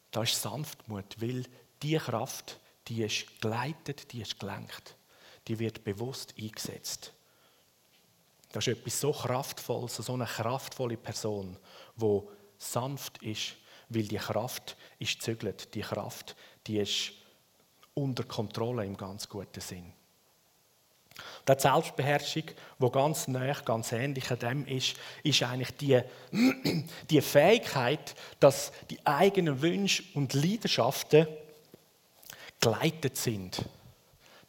Das 0.09 0.31
ist 0.31 0.41
Sanftmut, 0.41 1.21
weil 1.21 1.45
die 1.83 1.97
Kraft, 1.97 2.59
die 2.87 3.03
ist 3.03 3.39
geleitet, 3.39 4.11
die 4.11 4.21
ist 4.21 4.39
gelenkt. 4.39 4.95
Die 5.49 5.59
wird 5.59 5.83
bewusst 5.83 6.33
eingesetzt. 6.39 7.11
Das 8.51 8.65
ist 8.65 8.77
etwas 8.79 8.99
so 8.99 9.11
Kraftvolles, 9.11 9.97
so 9.97 10.13
eine 10.13 10.25
kraftvolle 10.25 10.97
Person, 10.97 11.57
wo 11.95 12.31
sanft 12.57 13.21
ist, 13.21 13.55
weil 13.89 14.03
die 14.03 14.17
Kraft 14.17 14.77
ist 14.97 15.21
zügelt. 15.21 15.73
Die 15.75 15.81
Kraft, 15.81 16.35
die 16.65 16.77
ist 16.77 17.11
unter 17.93 18.23
Kontrolle 18.23 18.85
im 18.85 18.95
ganz 18.95 19.27
guten 19.27 19.61
Sinn. 19.61 19.93
Die 21.47 21.59
Selbstbeherrschung, 21.59 22.43
die 22.79 22.91
ganz 22.91 23.27
nah, 23.27 23.53
ganz 23.53 23.91
ähnlich 23.91 24.31
an 24.31 24.39
dem 24.39 24.65
ist, 24.67 24.95
ist 25.23 25.43
eigentlich 25.43 25.75
die, 25.77 26.01
die 27.09 27.21
Fähigkeit, 27.21 28.15
dass 28.39 28.71
die 28.89 29.05
eigenen 29.05 29.61
Wünsche 29.61 30.03
und 30.13 30.33
Leidenschaften 30.33 31.27
geleitet 32.59 33.17
sind. 33.17 33.65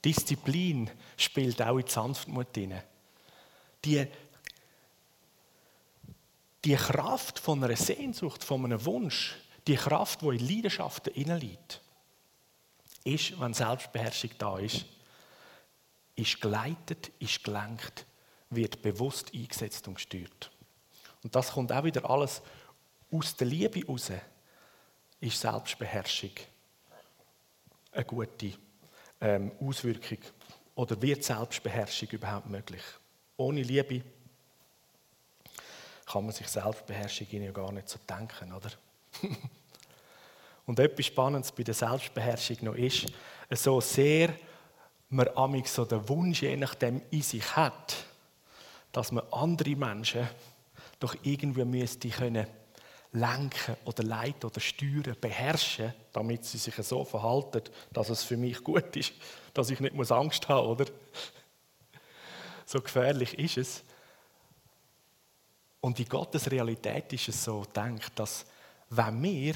Disziplin 0.04 0.90
spielt 1.16 1.60
auch 1.62 1.78
in 1.78 1.84
die 1.84 1.90
Sanftmut 1.90 2.54
hinein. 2.54 2.82
Die, 3.84 4.06
die 6.64 6.74
Kraft 6.74 7.38
von 7.38 7.62
einer 7.62 7.76
Sehnsucht, 7.76 8.44
von 8.44 8.64
einem 8.64 8.84
Wunsch, 8.84 9.36
die 9.66 9.76
Kraft, 9.76 10.22
die 10.22 10.28
in 10.28 10.46
Leidenschaften 10.46 11.12
liegt, 11.38 11.80
ist, 13.04 13.38
wenn 13.40 13.54
Selbstbeherrschung 13.54 14.30
da 14.38 14.58
ist, 14.58 14.84
ist 16.16 16.40
geleitet, 16.40 17.12
ist 17.18 17.42
gelenkt, 17.42 18.06
wird 18.50 18.82
bewusst 18.82 19.32
eingesetzt 19.32 19.86
und 19.88 19.94
gesteuert. 19.94 20.50
Und 21.22 21.34
das 21.34 21.52
kommt 21.52 21.72
auch 21.72 21.84
wieder 21.84 22.08
alles 22.08 22.42
aus 23.10 23.36
der 23.36 23.46
Liebe 23.46 23.80
heraus, 23.80 24.10
ist 25.20 25.40
Selbstbeherrschung 25.40 26.32
eine 27.92 28.04
gute 28.04 28.52
ähm, 29.20 29.52
Auswirkung 29.60 30.18
oder 30.74 31.00
wird 31.00 31.24
Selbstbeherrschung 31.24 32.08
überhaupt 32.10 32.48
möglich? 32.48 32.82
Ohne 33.36 33.62
Liebe 33.62 34.02
kann 36.06 36.24
man 36.24 36.34
sich 36.34 36.48
Selbstbeherrschung 36.48 37.26
ja 37.30 37.52
gar 37.52 37.72
nicht 37.72 37.88
so 37.88 37.98
denken, 38.08 38.52
oder? 38.52 38.70
Und 40.66 40.78
etwas 40.78 41.06
Spannendes 41.06 41.52
bei 41.52 41.62
der 41.62 41.74
Selbstbeherrschung 41.74 42.58
noch 42.62 42.74
ist, 42.74 43.06
so 43.52 43.80
sehr 43.80 44.34
man 45.08 45.28
amig 45.34 45.68
so 45.68 45.84
den 45.84 46.08
Wunsch 46.08 46.42
je 46.42 46.56
nachdem 46.56 47.02
in 47.10 47.22
sich 47.22 47.56
hat, 47.56 47.96
dass 48.92 49.12
man 49.12 49.24
andere 49.32 49.74
Menschen 49.74 50.28
doch 50.98 51.16
irgendwie 51.22 51.64
müsste 51.64 52.08
können 52.08 52.46
lenken 53.12 53.76
oder 53.84 54.02
leiten 54.04 54.48
oder 54.48 54.60
steuern, 54.60 55.16
beherrschen, 55.20 55.92
damit 56.12 56.44
sie 56.44 56.58
sich 56.58 56.74
so 56.76 57.04
verhalten, 57.04 57.62
dass 57.92 58.08
es 58.08 58.22
für 58.22 58.36
mich 58.36 58.62
gut 58.62 58.96
ist, 58.96 59.12
dass 59.52 59.70
ich 59.70 59.80
nicht 59.80 59.94
muss 59.94 60.12
Angst 60.12 60.48
haben, 60.48 60.68
oder? 60.68 60.86
So 62.66 62.80
gefährlich 62.80 63.36
ist 63.38 63.56
es. 63.56 63.84
Und 65.80 65.98
in 65.98 66.08
Gottes 66.08 66.50
Realität 66.50 67.12
ist 67.12 67.28
es 67.28 67.44
so 67.44 67.64
denkt, 67.64 68.12
dass 68.18 68.46
wenn 68.90 69.22
wir 69.22 69.54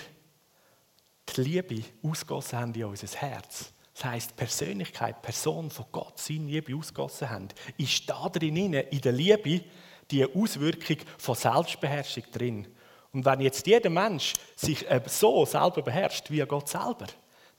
die 1.29 1.41
Liebe 1.41 1.83
ausgossen 2.03 2.59
haben 2.59 2.75
in 2.75 2.85
unser 2.85 3.07
Herz, 3.19 3.73
das 3.95 4.05
heisst, 4.05 4.37
Persönlichkeit, 4.37 5.23
Person 5.23 5.71
von 5.71 5.87
Gott, 5.93 6.19
seine 6.19 6.47
Liebe 6.47 6.75
ausgossen 6.75 7.31
haben, 7.31 7.49
ist 7.79 8.09
da 8.11 8.29
drin, 8.29 8.57
in 8.75 9.01
der 9.01 9.13
Liebe, 9.13 9.65
die 10.11 10.25
Auswirkung 10.25 10.97
von 11.17 11.35
Selbstbeherrschung 11.37 12.25
drin. 12.33 12.67
Und 13.15 13.25
wenn 13.25 13.41
jetzt 13.41 13.67
jeder 13.67 13.91
Mensch 13.91 14.35
sich 14.57 14.85
so 15.07 15.47
selber 15.47 15.83
beherrscht 15.83 16.31
wie 16.31 16.41
Gott 16.41 16.69
selber, 16.69 17.07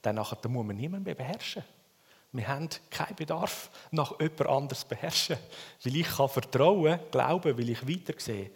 dann 0.02 0.16
muss 0.16 0.36
man 0.44 0.76
niemanden 0.76 1.04
mehr 1.04 1.14
beherrschen. 1.14 1.64
Wir 2.32 2.46
haben 2.46 2.68
keinen 2.90 3.16
Bedarf 3.16 3.70
nach 3.90 4.20
jemand 4.20 4.46
anderes 4.46 4.84
beherrschen, 4.84 5.38
weil 5.82 5.96
ich 5.96 6.06
kann 6.06 6.28
vertrauen, 6.28 7.00
glauben, 7.10 7.56
weil 7.56 7.70
ich 7.70 7.88
weitersehe, 7.88 8.50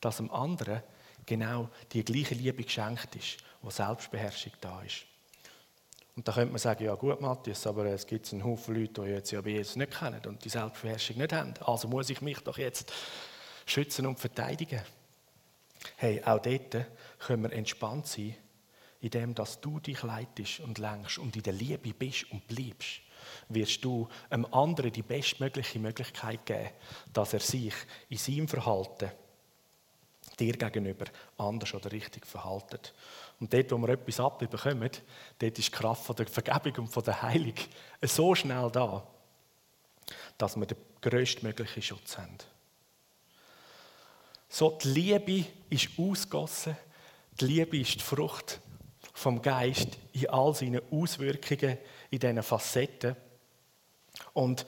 dass 0.00 0.18
dem 0.18 0.30
anderen 0.30 0.82
genau 1.24 1.70
die 1.92 2.04
gleiche 2.04 2.34
Liebe 2.34 2.62
geschenkt 2.62 3.16
ist, 3.16 3.38
wo 3.62 3.70
Selbstbeherrschung 3.70 4.52
da 4.60 4.82
ist. 4.82 5.06
Und 6.14 6.28
da 6.28 6.32
könnte 6.32 6.52
man 6.52 6.58
sagen, 6.58 6.84
ja 6.84 6.94
gut, 6.94 7.20
Matthias, 7.20 7.66
aber 7.66 7.86
es 7.86 8.06
gibt 8.06 8.30
einen 8.32 8.44
Haufen 8.44 8.74
Leute, 8.74 9.02
die 9.02 9.08
jetzt 9.08 9.30
ja 9.30 9.40
Jesus 9.40 9.76
nicht 9.76 9.98
kennen 9.98 10.20
und 10.26 10.44
die 10.44 10.48
Selbstbeherrschung 10.50 11.16
nicht 11.16 11.32
haben. 11.32 11.54
Also 11.64 11.88
muss 11.88 12.10
ich 12.10 12.20
mich 12.20 12.38
doch 12.40 12.58
jetzt 12.58 12.92
schützen 13.64 14.06
und 14.06 14.20
verteidigen. 14.20 14.80
Hey, 15.96 16.22
auch 16.24 16.40
dort 16.40 16.86
können 17.18 17.42
wir 17.44 17.52
entspannt 17.52 18.06
sein, 18.06 18.34
indem 19.00 19.34
dass 19.34 19.60
du 19.60 19.78
dich 19.78 20.02
leitest 20.02 20.60
und 20.60 20.78
lenkst 20.78 21.18
und 21.18 21.36
in 21.36 21.42
der 21.42 21.52
Liebe 21.52 21.92
bist 21.92 22.30
und 22.32 22.46
bleibst, 22.48 23.00
wirst 23.48 23.84
du 23.84 24.08
einem 24.30 24.46
anderen 24.46 24.92
die 24.92 25.02
bestmögliche 25.02 25.78
Möglichkeit 25.78 26.44
geben, 26.46 26.70
dass 27.12 27.32
er 27.32 27.40
sich 27.40 27.74
in 28.08 28.18
seinem 28.18 28.48
Verhalten 28.48 29.10
dir 30.38 30.52
gegenüber 30.52 31.06
anders 31.38 31.74
oder 31.74 31.90
richtig 31.92 32.26
verhaltet. 32.26 32.94
Und 33.40 33.52
dort, 33.52 33.70
wo 33.72 33.78
wir 33.78 33.90
etwas 33.90 34.20
abbekommen, 34.20 34.90
dort 35.38 35.58
ist 35.58 35.68
die 35.68 35.70
Kraft 35.70 36.04
von 36.04 36.16
der 36.16 36.26
Vergebung 36.26 36.84
und 36.84 36.88
von 36.88 37.04
der 37.04 37.22
Heilung 37.22 37.54
so 38.02 38.34
schnell 38.34 38.70
da, 38.70 39.06
dass 40.38 40.56
wir 40.56 40.66
den 40.66 40.78
größtmöglichen 41.00 41.82
Schutz 41.82 42.18
haben. 42.18 42.38
So, 44.58 44.70
die 44.70 44.88
Liebe 44.88 45.44
ist 45.68 45.90
ausgossen, 45.98 46.78
die 47.38 47.44
Liebe 47.44 47.78
ist 47.78 47.96
die 47.96 48.00
Frucht 48.02 48.58
vom 49.12 49.42
Geist 49.42 49.88
in 50.14 50.30
all 50.30 50.54
seinen 50.54 50.80
Auswirkungen, 50.90 51.76
in 52.10 52.18
diesen 52.18 52.42
Facetten. 52.42 53.16
Und 54.32 54.64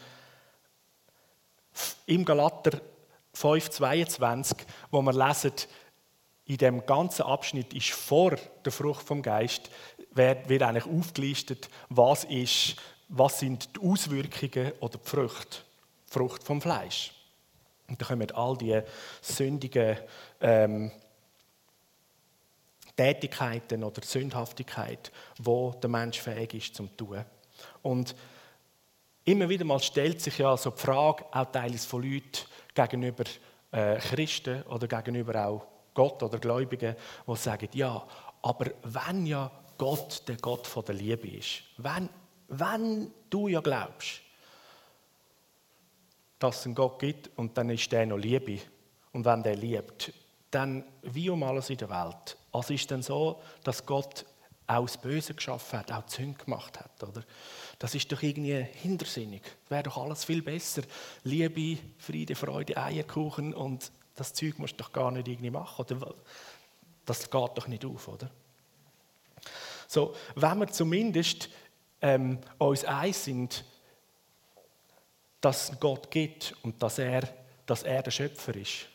im 2.04 2.22
Galater 2.22 2.82
5,22, 3.34 4.56
wo 4.90 5.00
wir 5.00 5.14
lesen, 5.14 5.54
in 6.44 6.58
dem 6.58 6.84
ganzen 6.84 7.22
Abschnitt 7.22 7.72
ist 7.72 7.88
vor 7.88 8.36
der 8.66 8.72
Frucht 8.72 9.06
vom 9.06 9.22
Geist, 9.22 9.70
wird, 10.10 10.50
wird 10.50 10.64
eigentlich 10.64 10.84
aufgelistet, 10.84 11.70
was, 11.88 12.24
ist, 12.24 12.76
was 13.08 13.40
sind 13.40 13.74
die 13.74 13.80
Auswirkungen 13.80 14.72
oder 14.80 14.98
die 14.98 15.08
Frucht, 15.08 15.64
die 16.08 16.12
Frucht 16.12 16.44
vom 16.44 16.60
Fleisch. 16.60 17.14
Und 17.88 18.00
da 18.00 18.06
kommen 18.06 18.30
all 18.32 18.56
die 18.56 18.80
sündigen 19.22 19.96
ähm, 20.40 20.90
Tätigkeiten 22.96 23.84
oder 23.84 24.02
Sündhaftigkeit, 24.02 25.12
wo 25.38 25.72
der 25.72 25.88
Mensch 25.88 26.20
fähig 26.20 26.54
ist 26.54 26.74
zum 26.74 26.94
tun. 26.96 27.24
Und 27.82 28.14
immer 29.24 29.48
wieder 29.48 29.64
mal 29.64 29.80
stellt 29.80 30.20
sich 30.20 30.38
ja 30.38 30.56
so 30.56 30.70
die 30.70 30.80
Frage, 30.80 31.24
auch 31.30 31.46
teils 31.46 31.86
von 31.86 32.02
Leuten 32.02 32.44
gegenüber 32.74 33.24
äh, 33.70 33.98
Christen 33.98 34.62
oder 34.64 34.86
gegenüber 34.86 35.46
auch 35.46 35.66
Gott 35.94 36.22
oder 36.22 36.38
Gläubigen, 36.38 36.96
die 37.26 37.36
sagen, 37.36 37.68
ja, 37.72 38.06
aber 38.42 38.66
wenn 38.84 39.26
ja 39.26 39.50
Gott 39.76 40.22
der 40.28 40.36
Gott 40.36 40.66
von 40.66 40.84
der 40.84 40.94
Liebe 40.94 41.28
ist, 41.28 41.62
wenn, 41.76 42.08
wenn 42.48 43.12
du 43.30 43.48
ja 43.48 43.60
glaubst, 43.60 44.22
dass 46.38 46.60
es 46.60 46.66
einen 46.66 46.74
Gott 46.74 46.98
gibt 46.98 47.30
und 47.36 47.56
dann 47.56 47.70
ist 47.70 47.90
der 47.90 48.06
noch 48.06 48.16
Liebe 48.16 48.58
und 49.12 49.24
wenn 49.24 49.42
der 49.42 49.56
liebt, 49.56 50.12
dann 50.50 50.84
wie 51.02 51.30
um 51.30 51.42
alles 51.42 51.70
in 51.70 51.76
der 51.76 51.90
Welt. 51.90 52.36
Also 52.52 52.74
ist 52.74 52.90
dann 52.90 53.02
so, 53.02 53.40
dass 53.64 53.84
Gott 53.84 54.24
auch 54.66 54.84
das 54.84 54.98
Böse 54.98 55.34
geschaffen 55.34 55.78
hat, 55.78 55.90
auch 55.90 56.02
die 56.02 56.14
Sünde 56.14 56.44
gemacht 56.44 56.78
hat, 56.78 57.02
oder? 57.02 57.22
Das 57.78 57.94
ist 57.94 58.10
doch 58.12 58.22
irgendwie 58.22 58.66
hintersinnig. 58.74 59.42
Wäre 59.68 59.84
doch 59.84 59.96
alles 59.96 60.24
viel 60.24 60.42
besser. 60.42 60.82
Liebe, 61.24 61.80
Friede, 61.98 62.34
Freude, 62.34 62.76
Eierkuchen 62.76 63.54
und 63.54 63.90
das 64.14 64.34
Zeug 64.34 64.58
musst 64.58 64.74
du 64.74 64.84
doch 64.84 64.92
gar 64.92 65.10
nicht 65.10 65.28
irgendwie 65.28 65.50
machen. 65.50 65.86
Oder? 65.90 66.14
Das 67.06 67.30
geht 67.30 67.32
doch 67.32 67.66
nicht 67.66 67.84
auf, 67.84 68.08
oder? 68.08 68.30
So, 69.86 70.14
wenn 70.34 70.58
wir 70.58 70.68
zumindest 70.68 71.48
ähm, 72.02 72.38
uns 72.58 72.84
eins 72.84 73.24
sind, 73.24 73.64
dass 75.40 75.78
Gott 75.78 76.10
gibt 76.10 76.54
und 76.62 76.82
dass 76.82 76.98
er, 76.98 77.28
dass 77.66 77.82
er 77.82 78.02
der 78.02 78.10
Schöpfer 78.10 78.54
ist 78.56 78.86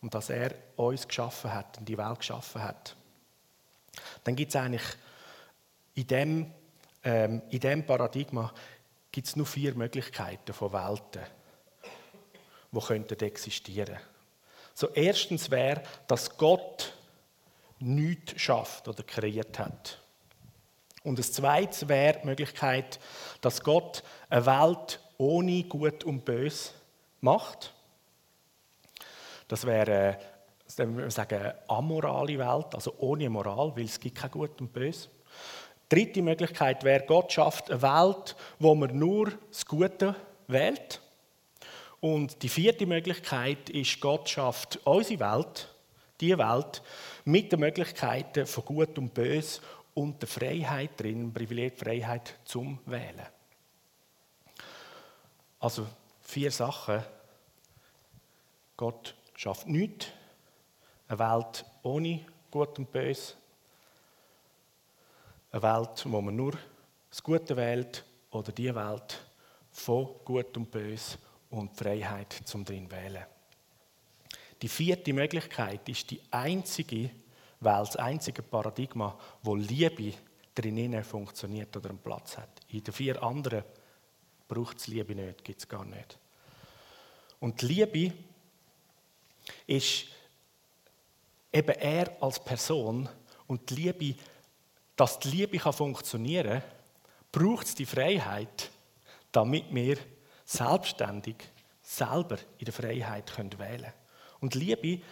und 0.00 0.14
dass 0.14 0.30
er 0.30 0.54
uns 0.76 1.06
geschaffen 1.06 1.52
hat 1.52 1.78
und 1.78 1.88
die 1.88 1.98
Welt 1.98 2.18
geschaffen 2.18 2.62
hat, 2.62 2.96
dann 4.24 4.36
gibt 4.36 4.50
es 4.50 4.56
eigentlich 4.56 4.82
in 5.94 6.06
dem, 6.06 6.54
ähm, 7.04 7.42
in 7.50 7.60
dem 7.60 7.84
Paradigma 7.84 8.52
gibt 9.10 9.26
es 9.26 9.36
nur 9.36 9.46
vier 9.46 9.74
Möglichkeiten 9.74 10.52
von 10.52 10.72
Welten, 10.72 11.22
die 12.70 12.80
könnten 12.80 13.20
existieren. 13.20 13.98
So 14.74 14.88
erstens 14.88 15.50
wäre, 15.50 15.82
dass 16.06 16.36
Gott 16.38 16.94
nichts 17.78 18.40
schafft 18.40 18.88
oder 18.88 19.02
kreiert 19.02 19.58
hat. 19.58 19.98
Und 21.04 21.18
das 21.18 21.32
zweite 21.32 21.88
wäre 21.88 22.20
die 22.20 22.26
Möglichkeit, 22.26 23.00
dass 23.40 23.62
Gott 23.62 24.02
eine 24.30 24.46
Welt 24.46 25.00
ohne 25.22 25.62
Gut 25.64 26.04
und 26.04 26.24
Böse 26.24 26.70
macht. 27.20 27.72
Das 29.48 29.64
wäre 29.64 30.18
würde 30.78 30.92
man 30.92 31.10
sagen, 31.10 31.52
amorale 31.68 32.38
Welt, 32.38 32.74
also 32.74 32.94
ohne 32.98 33.28
Moral, 33.28 33.72
weil 33.76 33.84
es 33.84 34.00
gibt 34.00 34.16
kein 34.16 34.30
Gut 34.30 34.60
und 34.60 34.72
Böse. 34.72 35.08
Dritte 35.88 36.22
Möglichkeit 36.22 36.82
wäre, 36.82 37.04
Gott 37.04 37.32
schafft 37.32 37.70
eine 37.70 37.82
Welt, 37.82 38.34
wo 38.58 38.74
man 38.74 38.98
nur 38.98 39.32
das 39.50 39.66
Gute 39.66 40.16
wählt. 40.48 41.00
Und 42.00 42.42
die 42.42 42.48
vierte 42.48 42.86
Möglichkeit 42.86 43.68
ist, 43.68 44.00
Gott 44.00 44.30
schafft 44.30 44.80
unsere 44.84 45.20
Welt, 45.20 45.68
die 46.20 46.36
Welt, 46.38 46.82
mit 47.26 47.52
den 47.52 47.60
Möglichkeiten 47.60 48.46
von 48.46 48.64
Gut 48.64 48.96
und 48.96 49.12
Böse 49.12 49.60
und 49.92 50.22
der 50.22 50.28
Freiheit 50.28 50.98
drin, 50.98 51.32
Privileg 51.34 51.78
Freiheit 51.78 52.38
zum 52.44 52.78
Wählen. 52.86 53.41
Also 55.62 55.86
vier 56.22 56.50
Sachen. 56.50 57.04
Gott 58.76 59.14
schafft 59.36 59.68
nichts. 59.68 60.08
Eine 61.06 61.20
Welt 61.20 61.64
ohne 61.84 62.26
Gut 62.50 62.76
und 62.80 62.90
Böse. 62.90 63.34
Eine 65.52 65.62
Welt, 65.62 66.04
wo 66.04 66.20
man 66.20 66.34
nur 66.34 66.54
das 67.08 67.22
Gute 67.22 67.56
wählt. 67.56 68.04
Oder 68.32 68.50
die 68.50 68.74
Welt 68.74 69.24
von 69.70 70.08
Gut 70.24 70.56
und 70.56 70.68
Böse 70.68 71.18
und 71.50 71.76
Freiheit 71.76 72.32
zum 72.44 72.64
drin 72.64 72.90
wählen. 72.90 73.24
Die 74.60 74.68
vierte 74.68 75.12
Möglichkeit 75.12 75.88
ist 75.88 76.10
die 76.10 76.22
einzige 76.32 77.10
Welt, 77.60 77.88
das 77.88 77.96
einzige 77.96 78.42
Paradigma, 78.42 79.16
wo 79.44 79.54
Liebe 79.54 80.14
drinnen 80.56 81.04
funktioniert 81.04 81.76
oder 81.76 81.90
einen 81.90 81.98
Platz 81.98 82.36
hat. 82.36 82.50
In 82.70 82.82
den 82.82 82.92
vier 82.92 83.22
anderen 83.22 83.62
braucht 84.52 84.76
es 84.76 84.86
Liebe 84.86 85.14
nicht, 85.14 85.44
gibt 85.44 85.60
es 85.60 85.68
gar 85.68 85.84
nicht. 85.86 86.18
Und 87.40 87.62
die 87.62 87.66
Liebe 87.66 88.12
ist 89.66 90.04
eben 91.50 91.74
er 91.78 92.22
als 92.22 92.38
Person 92.44 93.08
und 93.46 93.70
die 93.70 93.74
Liebe, 93.74 94.20
dass 94.94 95.18
die 95.18 95.28
Liebe 95.28 95.58
kann 95.58 95.72
funktionieren 95.72 96.60
kann, 96.60 96.70
braucht 97.32 97.66
es 97.66 97.74
die 97.74 97.86
Freiheit, 97.86 98.70
damit 99.32 99.74
wir 99.74 99.96
selbstständig 100.44 101.36
selber 101.80 102.36
in 102.58 102.66
der 102.66 102.74
Freiheit 102.74 103.32
wählen 103.38 103.58
können. 103.58 103.92
Und 104.40 104.54
Liebe, 104.54 105.02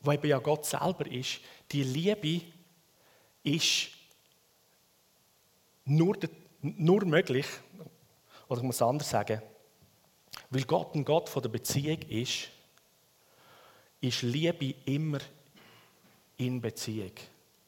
wo 0.00 0.12
eben 0.12 0.28
ja 0.28 0.38
Gott 0.38 0.66
selber 0.66 1.06
ist, 1.10 1.40
die 1.72 1.82
Liebe 1.82 2.42
ist 3.42 3.88
nur, 5.86 6.14
nur 6.76 7.04
möglich, 7.04 7.46
oder 8.48 8.60
ich 8.60 8.66
muss 8.66 8.76
es 8.76 8.82
anders 8.82 9.10
sagen, 9.10 9.42
weil 10.50 10.64
Gott 10.64 10.94
ein 10.94 11.04
Gott 11.04 11.28
von 11.28 11.42
der 11.42 11.50
Beziehung 11.50 12.00
ist, 12.08 12.48
ist 14.00 14.22
Liebe 14.22 14.74
immer 14.84 15.18
in 16.36 16.60
Beziehung. 16.60 17.12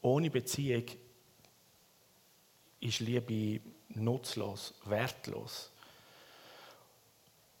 Ohne 0.01 0.29
Beziehung 0.29 0.85
ist 2.79 2.99
Liebe 2.99 3.61
nutzlos, 3.89 4.73
wertlos. 4.85 5.71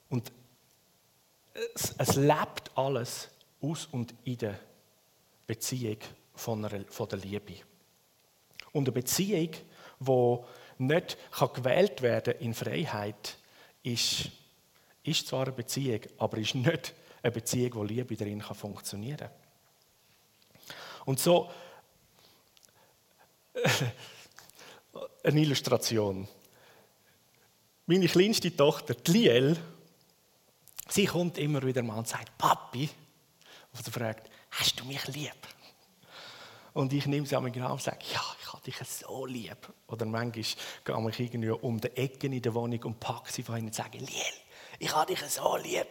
Und 0.09 0.31
es, 1.75 1.93
es 1.97 2.15
lebt 2.15 2.71
alles 2.75 3.29
aus 3.61 3.87
und 3.91 4.13
in 4.23 4.37
der 4.37 4.59
Beziehung 5.45 5.97
von, 6.33 6.65
einer, 6.65 6.85
von 6.85 7.07
der 7.09 7.19
Liebe. 7.19 7.55
Und 8.71 8.87
eine 8.87 8.93
Beziehung, 8.93 9.51
die 9.99 10.37
nicht 10.81 11.17
kann 11.31 11.53
gewählt 11.53 12.01
werden 12.01 12.33
in 12.39 12.53
Freiheit, 12.53 13.37
ist, 13.83 14.29
ist 15.03 15.27
zwar 15.27 15.43
eine 15.43 15.51
Beziehung, 15.51 16.01
aber 16.17 16.37
ist 16.37 16.55
nicht 16.55 16.93
eine 17.21 17.31
Beziehung, 17.31 17.75
wo 17.75 17.83
Liebe 17.83 18.15
darin 18.15 18.41
kann 18.41 18.55
funktionieren 18.55 19.17
kann. 19.17 19.29
Und 21.05 21.19
so 21.19 21.51
eine 25.23 25.39
Illustration. 25.39 26.27
Meine 27.85 28.07
kleinste 28.07 28.55
Tochter, 28.55 28.93
die 28.93 29.11
Liel, 29.11 29.57
sie 30.87 31.05
kommt 31.05 31.37
immer 31.37 31.61
wieder 31.63 31.83
mal 31.83 31.97
und 31.99 32.07
sagt, 32.07 32.37
Papi, 32.37 32.89
und 33.73 33.85
sie 33.85 33.91
fragt, 33.91 34.29
hast 34.51 34.79
du 34.79 34.85
mich 34.85 35.05
lieb? 35.07 35.35
Und 36.73 36.93
ich 36.93 37.05
nehme 37.05 37.25
sie 37.25 37.35
an 37.35 37.43
mich 37.43 37.55
und 37.55 37.81
sage, 37.81 37.99
ja, 38.13 38.21
ich 38.41 38.53
habe 38.53 38.63
dich 38.63 38.77
so 38.77 39.25
lieb. 39.25 39.57
Oder 39.87 40.05
manchmal 40.05 40.31
gehe 40.31 40.41
ich 40.41 41.19
irgendwie 41.19 41.49
um 41.49 41.81
die 41.81 41.89
Ecken 41.89 42.31
in 42.31 42.41
der 42.41 42.53
Wohnung 42.53 42.81
und 42.83 42.99
packe 42.99 43.31
sie 43.31 43.43
von 43.43 43.57
ihnen 43.57 43.67
und 43.67 43.75
sage, 43.75 43.97
Liel, 43.97 44.07
ich 44.79 44.95
habe 44.95 45.13
dich 45.13 45.21
so 45.29 45.57
lieb. 45.57 45.87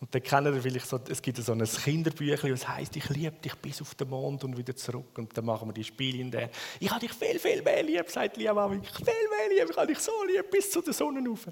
Und 0.00 0.14
dann 0.14 0.22
kennen 0.22 0.54
wir 0.54 0.62
vielleicht 0.62 0.86
so, 0.86 0.98
es 1.08 1.20
gibt 1.20 1.36
so 1.38 1.52
ein 1.52 1.62
Kinderbüchlein, 1.62 2.52
das 2.52 2.66
heißt, 2.66 2.96
ich 2.96 3.08
liebe 3.10 3.36
dich 3.36 3.54
bis 3.56 3.82
auf 3.82 3.94
den 3.96 4.08
Mond 4.08 4.42
und 4.44 4.56
wieder 4.56 4.74
zurück. 4.74 5.18
Und 5.18 5.36
dann 5.36 5.44
machen 5.44 5.68
wir 5.68 5.74
die 5.74 5.84
Spiele 5.84 6.18
in 6.18 6.30
der. 6.30 6.50
Ich 6.78 6.90
habe 6.90 7.00
dich 7.00 7.12
viel, 7.12 7.38
viel 7.38 7.60
mehr 7.60 7.82
lieb, 7.82 8.08
sagt 8.08 8.36
Lia 8.38 8.54
Mami. 8.54 8.80
Viel 8.80 9.04
mehr 9.04 9.58
lieb, 9.58 9.70
ich 9.70 9.76
habe 9.76 9.88
dich 9.88 9.98
so 9.98 10.12
lieb 10.24 10.50
bis 10.50 10.70
zu 10.70 10.80
der 10.80 10.94
Sonne 10.94 11.28
rauf. 11.28 11.48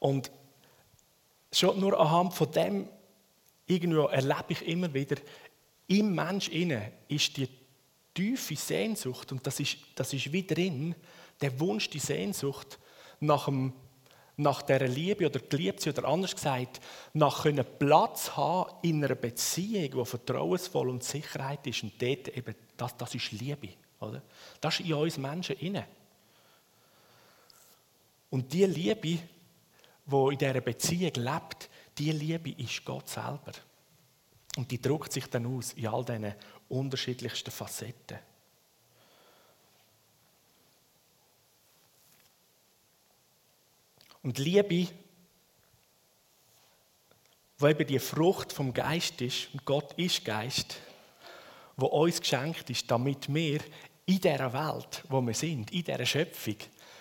Und 0.00 0.32
schon 1.52 1.78
nur 1.78 2.00
anhand 2.00 2.34
von 2.34 2.50
dem 2.50 2.88
irgendwo 3.66 4.06
erlebe 4.06 4.44
ich 4.48 4.66
immer 4.66 4.92
wieder, 4.92 5.16
im 5.88 6.14
Mensch 6.14 6.48
inne 6.48 6.92
ist 7.08 7.36
die 7.36 7.48
tiefe 8.14 8.56
Sehnsucht 8.56 9.32
und 9.32 9.46
das 9.46 9.60
ist, 9.60 9.76
das 9.94 10.12
ist 10.12 10.32
wie 10.32 10.46
drin, 10.46 10.94
der 11.40 11.58
Wunsch, 11.60 11.90
die 11.90 11.98
Sehnsucht 11.98 12.78
nach 13.20 13.46
dem 13.46 13.72
nach 14.36 14.62
dieser 14.62 14.86
Liebe 14.86 15.26
oder 15.26 15.40
geliebt 15.40 15.86
oder 15.86 16.04
anders 16.04 16.34
gesagt, 16.34 16.80
nach 17.14 17.42
können 17.42 17.64
Platz 17.78 18.36
haben 18.36 18.70
in 18.82 19.02
einer 19.02 19.14
Beziehung, 19.14 19.90
die 19.90 20.04
vertrauensvoll 20.04 20.90
und 20.90 21.02
Sicherheit 21.02 21.66
ist. 21.66 21.82
Und 21.82 22.00
dort 22.00 22.28
eben, 22.28 22.54
das, 22.76 22.96
das 22.96 23.14
ist 23.14 23.32
Liebe. 23.32 23.70
Oder? 23.98 24.22
Das 24.60 24.78
ist 24.78 24.86
in 24.86 24.94
uns 24.94 25.16
Menschen 25.16 25.56
inne. 25.56 25.86
Und 28.28 28.52
die 28.52 28.66
Liebe, 28.66 29.00
die 29.00 30.32
in 30.32 30.38
dieser 30.38 30.60
Beziehung 30.60 31.12
lebt, 31.14 31.70
die 31.96 32.12
Liebe 32.12 32.50
ist 32.62 32.84
Gott 32.84 33.08
selber. 33.08 33.52
Und 34.56 34.70
die 34.70 34.80
drückt 34.80 35.12
sich 35.12 35.26
dann 35.26 35.46
aus 35.46 35.74
in 35.74 35.86
all 35.86 36.04
diesen 36.04 36.34
unterschiedlichsten 36.68 37.50
Facetten. 37.50 38.18
Und 44.22 44.38
Liebe, 44.38 44.88
wo 47.58 47.68
eben 47.68 47.86
die 47.86 48.00
Frucht 48.00 48.52
vom 48.52 48.74
Geist 48.74 49.20
ist, 49.20 49.50
und 49.52 49.64
Gott 49.64 49.92
ist 49.92 50.24
Geist, 50.24 50.80
wo 51.76 51.86
uns 51.86 52.20
geschenkt 52.20 52.68
ist, 52.70 52.90
damit 52.90 53.32
wir 53.32 53.60
in 54.06 54.20
dieser 54.20 54.52
Welt, 54.52 55.04
wo 55.08 55.20
wir 55.20 55.34
sind, 55.34 55.70
in 55.70 55.84
dieser 55.84 56.06
Schöpfung, 56.06 56.56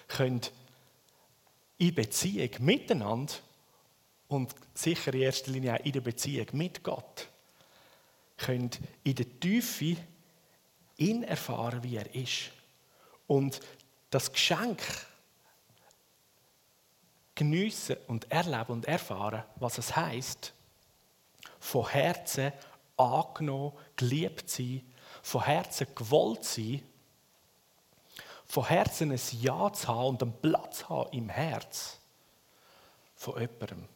können 0.07 0.41
in 1.77 1.95
Beziehung 1.95 2.49
miteinander 2.59 3.33
und 4.27 4.53
sicher 4.73 5.13
in 5.13 5.21
erster 5.21 5.51
Linie 5.51 5.75
auch 5.75 5.85
in 5.85 5.91
der 5.93 6.01
Beziehung 6.01 6.47
mit 6.53 6.83
Gott, 6.83 7.27
können 8.37 8.71
in 9.03 9.15
der 9.15 9.39
Tiefe 9.39 9.97
ihn 10.97 11.23
erfahren, 11.23 11.83
wie 11.83 11.97
er 11.97 12.13
ist. 12.13 12.51
Und 13.27 13.59
das 14.09 14.31
Geschenk, 14.31 14.81
geniessen 17.33 17.97
und 18.07 18.31
erleben 18.31 18.71
und 18.71 18.85
erfahren, 18.85 19.43
was 19.57 19.77
es 19.77 19.95
heißt, 19.95 20.53
von 21.59 21.89
Herzen 21.89 22.53
angenommen, 22.95 23.73
geliebt 23.95 24.49
sein, 24.49 24.81
von 25.21 25.43
Herzen 25.43 25.87
gewollt 25.95 26.45
sein, 26.45 26.81
von 28.45 28.67
Herzen 28.67 29.11
ein 29.11 29.19
Ja 29.41 29.73
zu 29.73 29.87
haben 29.87 30.09
und 30.09 30.23
einen 30.23 30.39
Platz 30.39 30.87
haben 30.87 31.11
im 31.11 31.29
Herz 31.29 31.99
von 33.15 33.39
jemandem. 33.39 33.94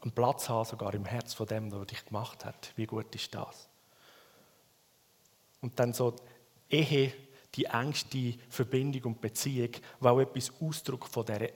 Einen 0.00 0.12
Platz 0.12 0.48
haben 0.48 0.64
sogar 0.64 0.94
im 0.94 1.04
Herz 1.04 1.34
von 1.34 1.46
dem, 1.46 1.70
der 1.70 1.84
dich 1.84 2.04
gemacht 2.04 2.44
hat. 2.44 2.72
Wie 2.76 2.86
gut 2.86 3.14
ist 3.14 3.34
das? 3.34 3.68
Und 5.60 5.78
dann 5.78 5.92
so 5.92 6.16
Ehe 6.68 7.12
die 7.54 7.64
engste 7.64 8.34
Verbindung 8.48 9.12
und 9.12 9.20
Beziehung, 9.20 9.70
weil 10.00 10.12
auch 10.12 10.20
etwas 10.20 10.52
Ausdruck 10.60 11.06
von 11.06 11.24
dieser 11.24 11.48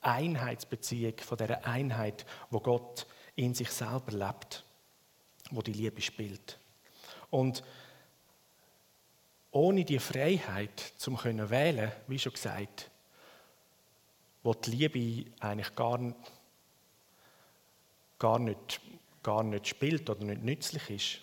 Einheitsbeziehung, 0.00 1.14
von 1.18 1.38
dieser 1.38 1.64
Einheit, 1.64 2.26
wo 2.50 2.60
Gott 2.60 3.06
in 3.34 3.54
sich 3.54 3.70
selber 3.70 4.12
lebt, 4.12 4.64
wo 5.50 5.62
die 5.62 5.72
Liebe 5.72 6.00
spielt. 6.02 6.58
Und 7.30 7.62
ohne 9.50 9.84
die 9.84 9.98
Freiheit 9.98 10.92
zum 10.96 11.16
können 11.16 11.50
wählen, 11.50 11.90
wie 12.06 12.18
schon 12.18 12.32
gesagt, 12.32 12.90
wo 14.42 14.54
die 14.54 14.70
Liebe 14.70 15.30
eigentlich 15.40 15.74
gar, 15.74 15.98
gar, 18.18 18.38
nicht, 18.38 18.80
gar 19.22 19.42
nicht 19.42 19.68
spielt 19.68 20.08
oder 20.10 20.24
nicht 20.24 20.42
nützlich 20.42 20.90
ist. 20.90 21.20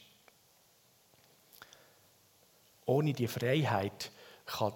Ohne 2.85 3.13
die 3.13 3.27
Freiheit 3.27 4.11
kann 4.45 4.73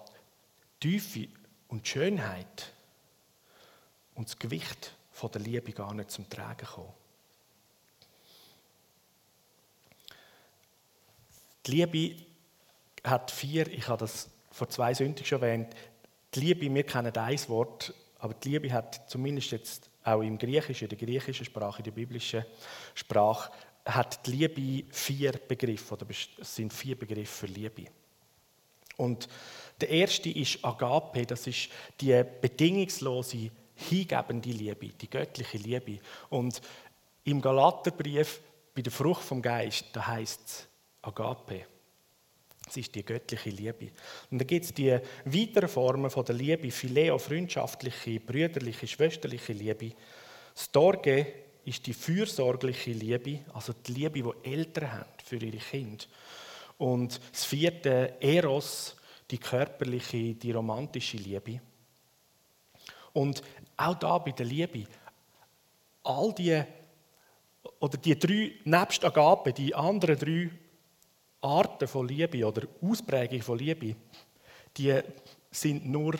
Tiefe 0.79 1.27
und 1.67 1.85
die 1.85 1.89
Schönheit 1.89 2.73
und 4.15 4.27
das 4.27 4.39
Gewicht 4.39 4.95
von 5.11 5.31
der 5.31 5.41
Liebe 5.41 5.71
gar 5.71 5.93
nicht 5.93 6.11
zum 6.11 6.29
Tragen 6.29 6.65
kommen. 6.65 6.93
Die 11.65 11.71
Liebe 11.71 12.25
hat 13.03 13.31
vier, 13.31 13.67
ich 13.67 13.87
habe 13.87 13.99
das 13.99 14.29
vor 14.51 14.69
zwei 14.69 14.93
Sünden 14.93 15.23
schon 15.25 15.41
erwähnt, 15.41 15.75
die 16.33 16.39
Liebe, 16.39 16.73
wir 16.73 16.83
kennen 16.83 17.15
ein 17.15 17.49
Wort, 17.49 17.93
aber 18.17 18.33
die 18.33 18.49
Liebe 18.49 18.73
hat 18.73 19.09
zumindest 19.09 19.51
jetzt 19.51 19.89
auch 20.13 20.21
im 20.21 20.37
Griechischen, 20.37 20.85
in 20.85 20.89
der 20.89 20.97
griechischen 20.97 21.45
Sprache, 21.45 21.79
in 21.79 21.85
der 21.85 21.91
biblischen 21.91 22.45
Sprache, 22.93 23.51
hat 23.85 24.25
die 24.25 24.31
Liebe 24.31 24.93
vier 24.93 25.31
Begriffe, 25.31 25.93
oder 25.93 26.05
es 26.09 26.55
sind 26.55 26.73
vier 26.73 26.97
Begriffe 26.97 27.47
für 27.47 27.47
Liebe. 27.47 27.85
Und 28.97 29.27
der 29.79 29.89
erste 29.89 30.29
ist 30.29 30.63
Agape, 30.63 31.25
das 31.25 31.47
ist 31.47 31.69
die 32.01 32.23
bedingungslose, 32.41 33.49
hingebende 33.75 34.49
Liebe, 34.49 34.89
die 34.89 35.09
göttliche 35.09 35.57
Liebe. 35.57 35.99
Und 36.29 36.61
im 37.23 37.41
Galaterbrief, 37.41 38.41
bei 38.75 38.81
der 38.81 38.91
Frucht 38.91 39.23
vom 39.23 39.41
Geist, 39.41 39.85
da 39.93 40.05
heißt 40.05 40.41
es 40.45 40.67
Agape. 41.01 41.65
Das 42.69 42.77
ist 42.77 42.93
die 42.93 43.03
göttliche 43.03 43.49
Liebe. 43.49 43.89
Und 44.29 44.37
dann 44.37 44.45
gibt 44.45 44.65
es 44.65 44.73
die 44.75 44.95
weiteren 45.25 45.67
Formen 45.67 46.11
von 46.11 46.23
der 46.23 46.35
Liebe, 46.35 46.69
Phileo, 46.69 47.17
freundschaftliche, 47.17 48.19
brüderliche, 48.19 48.85
schwesterliche 48.85 49.53
Liebe. 49.53 49.93
Storge 50.55 51.25
ist 51.65 51.87
die 51.87 51.93
fürsorgliche 51.93 52.91
Liebe, 52.91 53.39
also 53.55 53.73
die 53.73 53.93
Liebe, 53.93 54.21
die 54.21 54.51
Eltern 54.51 54.91
haben 54.91 55.09
für 55.25 55.37
ihre 55.37 55.57
Kinder. 55.57 56.05
Und 56.77 57.19
das 57.31 57.45
vierte, 57.45 58.13
Eros, 58.19 58.95
die 59.31 59.39
körperliche, 59.39 60.35
die 60.35 60.51
romantische 60.51 61.17
Liebe. 61.17 61.61
Und 63.13 63.41
auch 63.77 63.95
da 63.95 64.19
bei 64.19 64.31
der 64.31 64.45
Liebe, 64.45 64.85
all 66.03 66.33
die, 66.33 66.61
oder 67.79 67.97
die 67.97 68.19
drei, 68.19 68.51
nebst 68.63 69.03
Agape, 69.03 69.53
die 69.53 69.73
anderen 69.73 70.19
drei 70.19 70.51
Arten 71.41 71.87
von 71.87 72.07
Liebe 72.07 72.45
oder 72.45 72.67
Ausprägung 72.81 73.41
von 73.41 73.57
Liebe, 73.57 73.95
die 74.75 74.99
sind 75.51 75.87
nur 75.87 76.15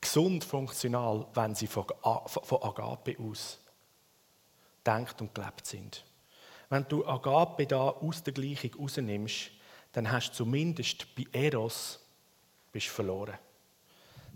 gesund 0.00 0.44
funktional, 0.44 1.26
wenn 1.34 1.54
sie 1.54 1.66
von 1.66 1.84
Agape 2.02 3.16
aus 3.18 3.58
denkt 4.86 5.20
und 5.20 5.34
gelebt 5.34 5.66
sind. 5.66 6.04
Wenn 6.68 6.86
du 6.88 7.06
Agape 7.06 7.66
da 7.66 7.90
aus 7.90 8.22
der 8.22 8.32
Gleichung 8.32 8.74
rausnimmst, 8.78 9.50
dann 9.92 10.10
hast 10.10 10.30
du 10.30 10.34
zumindest 10.34 11.14
bei 11.14 11.24
Eros 11.32 12.00
bist 12.72 12.88
verloren. 12.88 13.38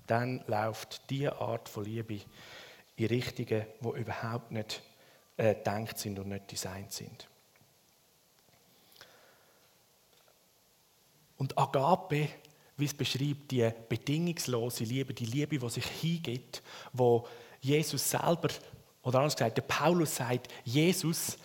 Dann 0.06 0.42
läuft 0.46 1.08
diese 1.10 1.36
Art 1.36 1.68
von 1.68 1.84
Liebe 1.84 2.20
in 2.96 3.06
Richtungen, 3.06 3.66
die 3.80 4.00
überhaupt 4.00 4.50
nicht 4.50 4.82
äh, 5.36 5.54
denkt 5.54 5.98
sind 5.98 6.18
und 6.18 6.28
nicht 6.28 6.50
designt 6.50 6.92
sind. 6.92 7.29
Und 11.40 11.56
Agape, 11.56 12.28
wie 12.76 12.84
es 12.84 12.92
beschreibt, 12.92 13.50
die 13.50 13.66
bedingungslose 13.88 14.84
Liebe, 14.84 15.14
die 15.14 15.24
Liebe, 15.24 15.58
die 15.58 15.70
sich 15.70 15.86
hingibt, 15.86 16.62
wo 16.92 17.26
Jesus 17.62 18.10
selber, 18.10 18.50
oder 19.02 19.20
anders 19.20 19.36
gesagt, 19.36 19.56
der 19.56 19.62
Paulus 19.62 20.16
sagt, 20.16 20.48
Jesus, 20.64 21.38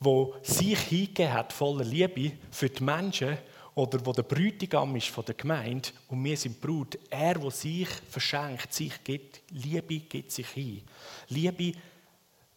wo 0.00 0.34
sich 0.42 0.76
hingegeben 0.80 1.32
hat, 1.32 1.52
voller 1.52 1.84
Liebe 1.84 2.32
für 2.50 2.68
die 2.68 2.82
Menschen, 2.82 3.38
oder 3.76 4.04
wo 4.04 4.12
der 4.12 4.24
Bräutigam 4.24 4.96
ist 4.96 5.10
von 5.10 5.24
der 5.24 5.36
Gemeinde 5.36 5.90
und 6.08 6.24
wir 6.24 6.36
sind 6.36 6.60
Brut, 6.60 6.98
er, 7.08 7.40
wo 7.40 7.48
sich 7.50 7.88
verschenkt, 8.10 8.72
sich 8.72 9.04
gibt, 9.04 9.42
Liebe 9.50 10.00
gibt 10.00 10.32
sich 10.32 10.48
hin. 10.48 10.82
Liebe, 11.28 11.72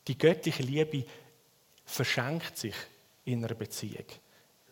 die 0.08 0.18
göttliche 0.18 0.64
Liebe 0.64 1.06
verschenkt 1.86 2.58
sich 2.58 2.74
in 3.26 3.46
einer 3.46 3.54
Beziehung. 3.54 4.06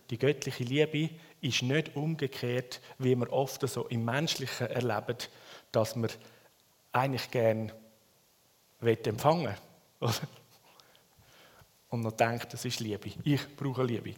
Die 0.09 0.17
göttliche 0.17 0.63
Liebe 0.63 1.09
ist 1.41 1.61
nicht 1.61 1.95
umgekehrt, 1.95 2.81
wie 2.97 3.15
wir 3.15 3.31
oft 3.31 3.67
so 3.67 3.87
im 3.87 4.05
Menschlichen 4.05 4.67
erleben, 4.67 5.17
dass 5.71 5.95
man 5.95 6.09
eigentlich 6.91 7.29
gern 7.31 7.71
empfangen 8.81 9.55
will. 9.99 10.11
Und 11.89 12.01
noch 12.01 12.11
denkt, 12.11 12.53
das 12.53 12.65
ist 12.65 12.79
Liebe. 12.79 13.11
Ich 13.23 13.55
brauche 13.55 13.83
Liebe. 13.83 14.15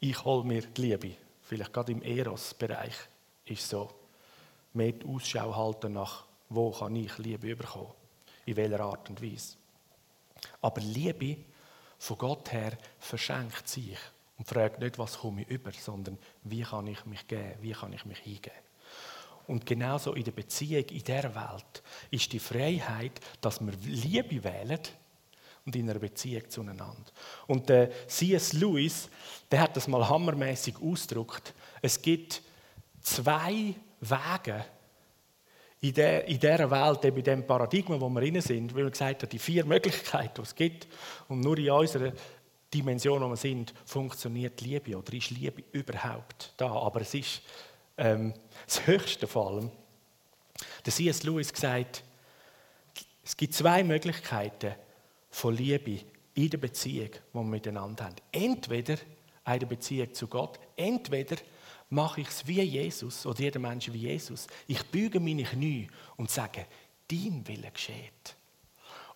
Ich 0.00 0.24
hole 0.24 0.44
mir 0.44 0.62
die 0.62 0.80
Liebe. 0.82 1.16
Vielleicht 1.42 1.72
gerade 1.72 1.92
im 1.92 2.02
Eros-Bereich 2.02 2.94
ist 3.46 3.68
so. 3.68 3.92
Mehr 4.72 4.92
die 4.92 5.06
Ausschau 5.06 5.54
halten 5.54 5.94
nach, 5.94 6.24
wo 6.48 6.70
kann 6.70 6.96
ich 6.96 7.16
Liebe 7.18 7.56
bekommen? 7.56 7.92
In 8.46 8.56
welcher 8.56 8.80
Art 8.80 9.08
und 9.10 9.22
Weise. 9.22 9.56
Aber 10.60 10.80
Liebe 10.80 11.38
von 11.98 12.18
Gott 12.18 12.52
her 12.52 12.76
verschenkt 12.98 13.68
sich 13.68 13.98
und 14.38 14.48
fragt 14.48 14.80
nicht, 14.80 14.98
was 14.98 15.18
komme 15.18 15.42
ich 15.42 15.48
über, 15.48 15.72
sondern 15.72 16.18
wie 16.42 16.62
kann 16.62 16.86
ich 16.86 17.04
mich 17.06 17.26
geben, 17.26 17.54
wie 17.60 17.72
kann 17.72 17.92
ich 17.92 18.04
mich 18.04 18.18
hingeben. 18.18 18.58
Und 19.46 19.66
genauso 19.66 20.14
in 20.14 20.24
der 20.24 20.32
Beziehung, 20.32 20.84
in 20.84 21.04
dieser 21.04 21.34
Welt, 21.34 21.82
ist 22.10 22.32
die 22.32 22.38
Freiheit, 22.38 23.20
dass 23.40 23.60
wir 23.60 23.72
Liebe 23.84 24.42
wählen 24.42 24.80
und 25.66 25.76
in 25.76 25.88
einer 25.88 25.98
Beziehung 25.98 26.48
zueinander. 26.48 27.04
Und 27.46 27.68
der 27.68 27.90
C.S. 28.06 28.54
Lewis, 28.54 29.08
der 29.50 29.60
hat 29.60 29.76
das 29.76 29.88
mal 29.88 30.08
hammermäßig 30.08 30.76
ausgedrückt. 30.80 31.54
Es 31.82 32.00
gibt 32.00 32.42
zwei 33.02 33.74
Wege 34.00 34.64
in, 35.80 35.92
der, 35.92 36.26
in 36.26 36.40
dieser 36.40 36.70
Welt, 36.70 37.04
in 37.04 37.14
diesem 37.14 37.46
Paradigma, 37.46 38.00
wo 38.00 38.08
wir 38.08 38.20
drin 38.20 38.40
sind, 38.40 38.74
weil 38.74 38.84
wir 38.84 38.90
gesagt 38.90 39.22
haben, 39.22 39.28
die 39.28 39.38
vier 39.38 39.66
Möglichkeiten, 39.66 40.32
die 40.36 40.42
es 40.42 40.54
gibt, 40.54 40.86
und 41.28 41.40
nur 41.40 41.58
in 41.58 41.70
unserer 41.70 42.12
Dimension, 42.74 43.22
wo 43.22 43.28
wir 43.28 43.36
sind, 43.36 43.72
funktioniert 43.84 44.60
Liebe 44.60 44.98
oder 44.98 45.12
ist 45.14 45.30
Liebe 45.30 45.62
überhaupt 45.72 46.52
da. 46.56 46.70
Aber 46.70 47.00
es 47.00 47.14
ist 47.14 47.42
ähm, 47.96 48.34
das 48.66 48.86
Höchste 48.86 49.26
vor 49.26 49.50
allem. 49.50 49.70
Der 50.84 50.92
C.S. 50.92 51.22
Lewis 51.22 51.52
gesagt, 51.52 52.02
es 53.24 53.36
gibt 53.36 53.54
zwei 53.54 53.82
Möglichkeiten 53.82 54.74
von 55.30 55.56
Liebe 55.56 56.00
in 56.34 56.50
der 56.50 56.58
Beziehung, 56.58 57.10
die 57.10 57.34
wir 57.34 57.42
miteinander 57.42 58.04
haben. 58.04 58.16
Entweder 58.32 58.96
eine 59.44 59.66
Beziehung 59.66 60.12
zu 60.12 60.26
Gott, 60.26 60.58
entweder 60.76 61.36
mache 61.90 62.22
ich 62.22 62.28
es 62.28 62.46
wie 62.46 62.60
Jesus 62.62 63.24
oder 63.24 63.40
jeder 63.40 63.60
Mensch 63.60 63.92
wie 63.92 63.98
Jesus. 63.98 64.46
Ich 64.66 64.82
büge 64.86 65.20
meine 65.20 65.44
Knie 65.44 65.88
und 66.16 66.30
sage, 66.30 66.66
dein 67.08 67.46
Wille 67.46 67.70
geschieht. 67.70 68.36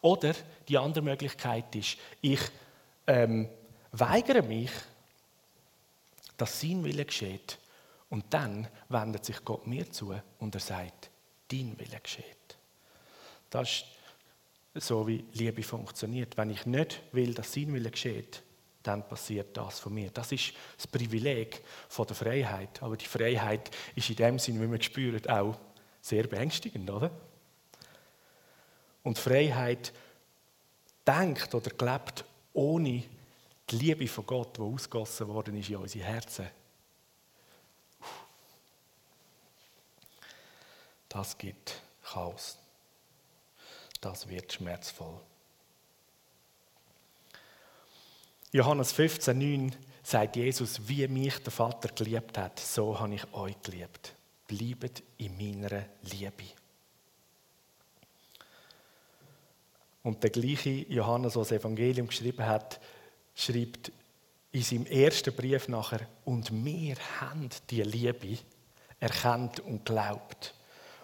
Oder 0.00 0.34
die 0.68 0.78
andere 0.78 1.02
Möglichkeit 1.02 1.74
ist, 1.74 1.96
ich 2.20 2.40
ähm, 3.08 3.48
weigere 3.90 4.42
mich, 4.42 4.70
dass 6.36 6.60
sein 6.60 6.84
Wille 6.84 7.04
geschieht. 7.04 7.58
Und 8.10 8.26
dann 8.30 8.68
wendet 8.88 9.24
sich 9.24 9.44
Gott 9.44 9.66
mir 9.66 9.90
zu 9.90 10.14
und 10.38 10.54
er 10.54 10.60
sagt, 10.60 11.10
dein 11.50 11.78
Wille 11.78 12.00
geschieht. 12.00 12.56
Das 13.50 13.68
ist 13.68 14.86
so, 14.86 15.06
wie 15.06 15.24
Liebe 15.32 15.62
funktioniert. 15.62 16.36
Wenn 16.36 16.50
ich 16.50 16.64
nicht 16.64 17.02
will, 17.12 17.34
dass 17.34 17.52
sein 17.52 17.72
Wille 17.72 17.90
geschieht, 17.90 18.42
dann 18.82 19.06
passiert 19.06 19.56
das 19.56 19.80
von 19.80 19.92
mir. 19.92 20.10
Das 20.10 20.32
ist 20.32 20.52
das 20.76 20.86
Privileg 20.86 21.62
von 21.88 22.06
der 22.06 22.16
Freiheit. 22.16 22.82
Aber 22.82 22.96
die 22.96 23.06
Freiheit 23.06 23.70
ist 23.94 24.08
in 24.08 24.16
dem 24.16 24.38
Sinn, 24.38 24.60
wie 24.62 24.70
wir 24.70 24.80
spüren, 24.80 25.26
auch 25.26 25.58
sehr 26.00 26.26
beängstigend, 26.26 26.88
oder? 26.88 27.10
Und 29.02 29.18
Freiheit 29.18 29.92
denkt 31.06 31.54
oder 31.54 31.70
gelebt 31.70 32.24
ohne 32.52 33.04
die 33.70 33.76
Liebe 33.76 34.08
von 34.08 34.26
Gott, 34.26 34.56
die 34.56 34.62
ausgossen 34.62 35.28
worden 35.28 35.56
ist 35.56 35.68
in 35.68 35.76
unsere 35.76 36.04
Herzen. 36.04 36.48
Das 41.08 41.36
gibt 41.36 41.80
Chaos. 42.02 42.58
Das 44.00 44.28
wird 44.28 44.52
schmerzvoll. 44.52 45.20
Johannes 48.52 48.94
15,9 48.94 49.72
sagt 50.02 50.36
Jesus, 50.36 50.88
wie 50.88 51.06
mich 51.08 51.38
der 51.42 51.52
Vater 51.52 51.88
geliebt 51.88 52.38
hat, 52.38 52.58
so 52.58 52.98
habe 52.98 53.14
ich 53.14 53.34
euch 53.34 53.60
geliebt. 53.62 54.14
Bleibt 54.46 55.02
in 55.18 55.36
meiner 55.36 55.84
Liebe. 56.02 56.44
Und 60.08 60.22
der 60.22 60.30
gleiche 60.30 60.70
Johannes, 60.88 61.34
der 61.34 61.42
das 61.42 61.52
Evangelium 61.52 62.06
geschrieben 62.06 62.46
hat, 62.46 62.80
schreibt 63.34 63.92
in 64.52 64.62
seinem 64.62 64.86
ersten 64.86 65.36
Brief 65.36 65.68
nachher, 65.68 66.08
und 66.24 66.50
wir 66.64 66.96
haben 67.20 67.50
die 67.68 67.82
Liebe 67.82 68.38
erkannt 69.00 69.60
und 69.60 69.84
glaubt, 69.84 70.54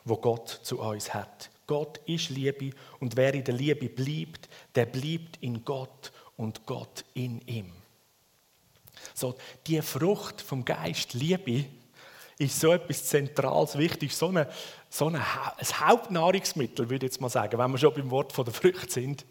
wo 0.06 0.16
Gott 0.16 0.48
zu 0.48 0.80
uns 0.80 1.12
hat. 1.12 1.50
Gott 1.66 2.00
ist 2.06 2.30
Liebe 2.30 2.70
und 2.98 3.14
wer 3.14 3.34
in 3.34 3.44
der 3.44 3.52
Liebe 3.52 3.90
bleibt, 3.90 4.48
der 4.74 4.86
bleibt 4.86 5.36
in 5.42 5.66
Gott 5.66 6.10
und 6.38 6.64
Gott 6.64 7.04
in 7.12 7.42
ihm. 7.46 7.72
So, 9.12 9.34
die 9.66 9.82
Frucht 9.82 10.40
vom 10.40 10.64
Geist 10.64 11.12
Liebe 11.12 11.66
ist 12.38 12.60
so 12.60 12.72
etwas 12.72 13.04
Zentrales 13.04 13.78
wichtig, 13.78 14.14
so, 14.14 14.28
eine, 14.28 14.48
so 14.90 15.06
eine, 15.06 15.18
ein 15.20 15.88
Hauptnahrungsmittel, 15.88 16.90
würde 16.90 17.06
ich 17.06 17.12
jetzt 17.12 17.20
mal 17.20 17.28
sagen, 17.28 17.58
wenn 17.58 17.70
wir 17.70 17.78
schon 17.78 17.94
beim 17.94 18.10
Wort 18.10 18.32
von 18.32 18.44
der 18.44 18.54
Frucht 18.54 18.90
sind, 18.90 19.24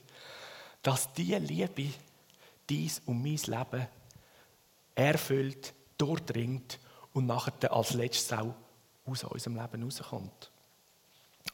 dass 0.82 1.12
diese 1.13 1.38
Liebe 1.38 1.89
dies 2.70 3.02
und 3.06 3.22
mein 3.22 3.38
Leben 3.38 3.88
erfüllt, 4.96 5.74
durchdringt 5.98 6.80
und 7.13 7.26
nachher 7.26 7.72
als 7.74 7.94
letztes 7.94 8.32
auch 8.38 8.54
aus 9.06 9.24
unserem 9.24 9.56
Leben 9.56 9.84
rauskommt. 9.84 10.52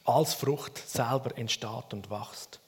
Als 0.04 0.34
Frucht 0.34 0.78
selber 0.78 1.36
entsteht 1.36 1.92
und 1.92 2.10
wächst. 2.10 2.60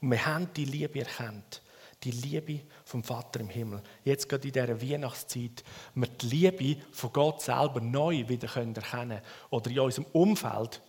Und 0.00 0.10
wir 0.10 0.26
haben 0.26 0.52
die 0.54 0.64
Liebe 0.64 1.00
erkannt. 1.00 1.62
Die 2.04 2.10
Liebe 2.10 2.60
vom 2.84 3.02
Vater 3.02 3.40
im 3.40 3.48
Himmel. 3.48 3.82
Jetzt 4.04 4.28
gerade 4.28 4.46
in 4.46 4.52
dieser 4.52 4.80
Weihnachtszeit, 4.82 5.64
wir 5.94 6.08
die 6.08 6.26
Liebe 6.26 6.82
von 6.92 7.12
Gott 7.12 7.40
selber 7.40 7.80
neu 7.80 8.28
wieder 8.28 8.46
erkennen 8.46 8.74
können 8.74 9.20
oder 9.50 9.70
in 9.70 9.80
unserem 9.80 10.06
Umfeld 10.12 10.82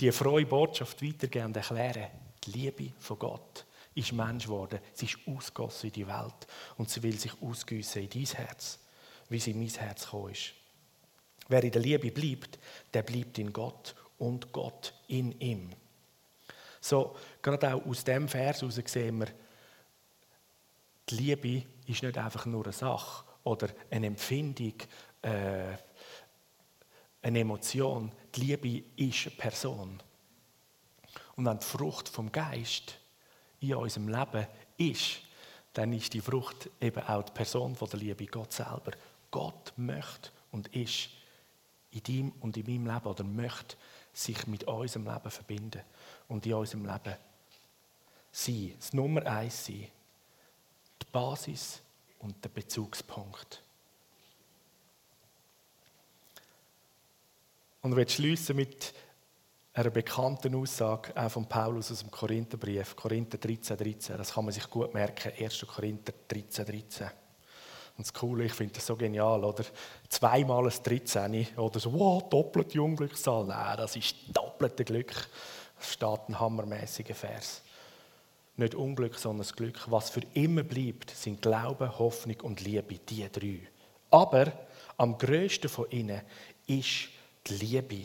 die 0.00 0.12
frohe 0.12 0.44
Botschaft 0.44 1.02
weitergeben 1.02 1.46
und 1.46 1.56
erklären. 1.56 2.10
Die 2.44 2.50
Liebe 2.50 2.92
von 2.98 3.18
Gott 3.18 3.64
ist 3.94 4.12
Mensch 4.12 4.44
geworden. 4.44 4.80
Sie 4.92 5.06
ist 5.06 5.18
ausgossen 5.26 5.86
in 5.86 5.92
die 5.92 6.06
Welt 6.06 6.46
und 6.76 6.90
sie 6.90 7.02
will 7.02 7.18
sich 7.18 7.32
ausgüssen 7.40 8.02
in 8.02 8.10
dein 8.10 8.24
Herz, 8.24 8.78
wie 9.28 9.38
sie 9.38 9.52
in 9.52 9.60
mein 9.60 9.68
Herz 9.68 10.04
gekommen 10.04 10.32
ist. 10.32 10.52
Wer 11.48 11.62
in 11.62 11.70
der 11.70 11.80
Liebe 11.80 12.10
bleibt, 12.10 12.58
der 12.92 13.02
bleibt 13.02 13.38
in 13.38 13.52
Gott 13.52 13.94
und 14.18 14.52
Gott 14.52 14.92
in 15.08 15.38
ihm. 15.40 15.70
So, 16.80 17.16
gerade 17.40 17.74
auch 17.74 17.86
aus 17.86 18.04
dem 18.04 18.28
Vers 18.28 18.62
heraus 18.62 18.80
sehen 18.84 19.20
wir, 19.20 19.28
die 21.08 21.14
Liebe 21.14 21.62
ist 21.86 22.02
nicht 22.02 22.18
einfach 22.18 22.46
nur 22.46 22.64
eine 22.64 22.72
Sache 22.72 23.24
oder 23.44 23.68
eine 23.90 24.06
Empfindung, 24.06 24.74
äh, 25.22 25.76
eine 27.22 27.40
Emotion. 27.40 28.12
Die 28.34 28.40
Liebe 28.40 28.84
ist 28.96 29.26
eine 29.26 29.36
Person. 29.36 30.02
Und 31.36 31.44
wenn 31.44 31.58
die 31.58 31.64
Frucht 31.64 32.08
vom 32.08 32.30
Geist 32.32 32.98
in 33.60 33.74
unserem 33.74 34.08
Leben 34.08 34.46
ist, 34.78 35.20
dann 35.72 35.92
ist 35.92 36.14
die 36.14 36.20
Frucht 36.20 36.70
eben 36.80 37.02
auch 37.02 37.22
die 37.22 37.32
Person 37.32 37.76
von 37.76 37.88
der 37.88 38.00
Liebe, 38.00 38.26
Gott 38.26 38.52
selber. 38.52 38.92
Gott 39.30 39.72
möchte 39.76 40.30
und 40.50 40.68
ist 40.68 41.10
in 41.90 42.02
deinem 42.02 42.32
und 42.40 42.56
in 42.56 42.66
meinem 42.66 42.94
Leben 42.94 43.06
oder 43.06 43.24
möchte 43.24 43.76
sich 44.12 44.46
mit 44.46 44.64
unserem 44.64 45.06
Leben 45.06 45.30
verbinden 45.30 45.82
und 46.28 46.46
in 46.46 46.54
unserem 46.54 46.86
Leben 46.86 47.16
sein, 48.32 48.74
das 48.78 48.92
Nummer 48.92 49.26
eins 49.26 49.66
sein, 49.66 49.88
Basis 51.16 51.80
und 52.18 52.44
der 52.44 52.50
Bezugspunkt. 52.50 53.62
Und 57.80 57.92
ich 57.92 57.96
will 57.96 58.06
schließen 58.06 58.54
mit 58.54 58.92
einer 59.72 59.88
bekannten 59.88 60.54
Aussage 60.54 61.16
auch 61.16 61.30
von 61.30 61.48
Paulus 61.48 61.90
aus 61.90 62.00
dem 62.00 62.10
Korintherbrief, 62.10 62.94
Korinther 62.94 63.38
13, 63.38 63.78
13. 63.78 64.18
Das 64.18 64.34
kann 64.34 64.44
man 64.44 64.52
sich 64.52 64.68
gut 64.68 64.92
merken, 64.92 65.32
1. 65.42 65.66
Korinther 65.66 66.12
13, 66.28 66.66
13. 66.66 67.06
Und 67.96 68.06
das 68.06 68.12
Coole, 68.12 68.44
ich 68.44 68.52
finde 68.52 68.74
das 68.74 68.84
so 68.84 68.94
genial, 68.94 69.42
oder? 69.42 69.64
Zweimal 70.10 70.66
ein 70.66 70.82
13 70.82 71.56
oder 71.56 71.80
so, 71.80 71.94
wow, 71.94 72.28
doppelte 72.28 72.82
Unglückszahl. 72.82 73.46
Nein, 73.46 73.78
das 73.78 73.96
ist 73.96 74.16
doppelte 74.34 74.84
Glück. 74.84 75.14
Das 75.78 75.94
steht 75.94 76.28
ein 76.28 76.38
hammermäßiger 76.38 77.14
Vers. 77.14 77.62
Nicht 78.56 78.74
Unglück, 78.74 79.16
sondern 79.18 79.38
das 79.38 79.54
Glück. 79.54 79.90
Was 79.90 80.10
für 80.10 80.22
immer 80.32 80.62
bleibt, 80.62 81.10
sind 81.10 81.42
Glaube, 81.42 81.98
Hoffnung 81.98 82.40
und 82.42 82.62
Liebe, 82.62 82.98
die 82.98 83.30
drei. 83.30 83.60
Aber 84.10 84.52
am 84.96 85.18
größten 85.18 85.68
von 85.68 85.90
ihnen 85.90 86.22
ist 86.66 87.08
die 87.46 87.54
Liebe. 87.54 88.04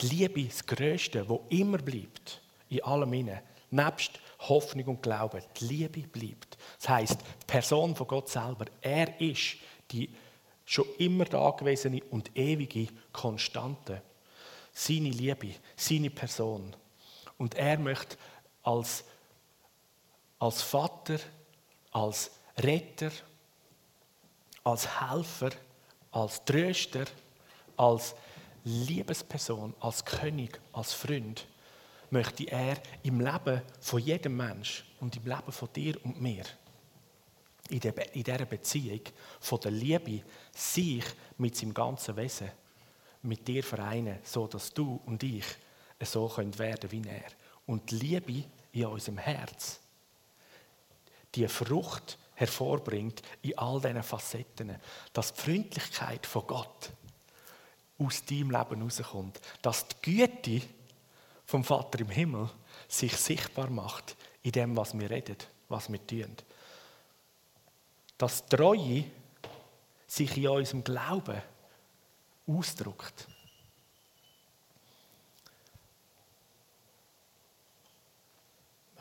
Die 0.00 0.06
Liebe 0.06 0.44
das 0.44 0.64
Größte, 0.66 1.28
wo 1.28 1.44
immer 1.48 1.78
bleibt, 1.78 2.40
in 2.68 2.82
allem 2.82 3.12
inne. 3.12 3.42
Nebst 3.70 4.12
Hoffnung 4.40 4.86
und 4.86 5.02
Glaube. 5.02 5.42
Die 5.60 5.64
Liebe 5.64 6.02
bleibt. 6.02 6.56
Das 6.78 6.88
heißt, 6.88 7.20
die 7.20 7.46
Person 7.46 7.94
von 7.94 8.06
Gott 8.06 8.28
selber, 8.28 8.66
er 8.80 9.20
ist 9.20 9.56
die 9.90 10.10
schon 10.64 10.86
immer 10.98 11.24
da 11.24 11.50
gewesene 11.50 12.02
und 12.10 12.36
ewige 12.36 12.88
Konstante. 13.12 14.02
Seine 14.72 15.10
Liebe, 15.10 15.54
seine 15.76 16.10
Person. 16.10 16.76
Und 17.38 17.54
er 17.54 17.78
möchte 17.78 18.16
als, 18.68 19.02
als 20.38 20.60
Vater, 20.60 21.18
als 21.90 22.30
Retter, 22.58 23.10
als 24.62 25.00
Helfer, 25.00 25.50
als 26.10 26.44
Tröster, 26.44 27.06
als 27.78 28.14
Liebesperson, 28.64 29.74
als 29.80 30.04
König, 30.04 30.60
als 30.72 30.92
Freund, 30.92 31.46
möchte 32.10 32.44
er 32.44 32.76
im 33.02 33.20
Leben 33.20 33.62
von 33.80 34.00
jedem 34.00 34.36
Mensch 34.36 34.84
und 35.00 35.16
im 35.16 35.24
Leben 35.24 35.52
von 35.52 35.72
dir 35.72 36.04
und 36.04 36.20
mir, 36.20 36.44
in 37.70 37.80
dieser 37.80 38.44
Beziehung 38.44 39.00
von 39.40 39.60
der 39.60 39.70
Liebe, 39.70 40.22
sich 40.52 41.04
mit 41.38 41.56
seinem 41.56 41.72
ganzen 41.72 42.16
Wesen 42.16 42.50
mit 43.22 43.48
dir 43.48 43.64
vereinen, 43.64 44.18
so 44.24 44.46
dass 44.46 44.72
du 44.74 45.00
und 45.06 45.22
ich 45.22 45.46
so 46.02 46.28
können 46.28 46.58
werden 46.58 46.90
wie 46.90 47.02
er. 47.08 47.30
Und 47.66 47.90
die 47.90 47.96
Liebe 47.96 48.44
in 48.80 48.86
unserem 48.86 49.18
Herz, 49.18 49.80
die 51.34 51.46
Frucht 51.48 52.18
hervorbringt 52.34 53.22
in 53.42 53.58
all 53.58 53.80
diesen 53.80 54.02
Facetten, 54.02 54.76
dass 55.12 55.34
die 55.34 55.40
Freundlichkeit 55.40 56.26
von 56.26 56.46
Gott 56.46 56.90
aus 57.98 58.24
deinem 58.24 58.50
Leben 58.50 58.76
herauskommt, 58.76 59.40
dass 59.60 59.86
die 59.88 59.96
Güte 60.02 60.66
vom 61.44 61.64
Vater 61.64 62.00
im 62.00 62.10
Himmel 62.10 62.48
sich 62.86 63.16
sichtbar 63.16 63.70
macht 63.70 64.16
in 64.42 64.52
dem, 64.52 64.76
was 64.76 64.96
wir 64.96 65.10
reden, 65.10 65.36
was 65.68 65.90
wir 65.90 66.06
tun. 66.06 66.36
Dass 68.16 68.46
Treue 68.46 69.04
sich 70.06 70.36
in 70.36 70.48
unserem 70.48 70.84
Glauben 70.84 71.42
ausdrückt. 72.46 73.26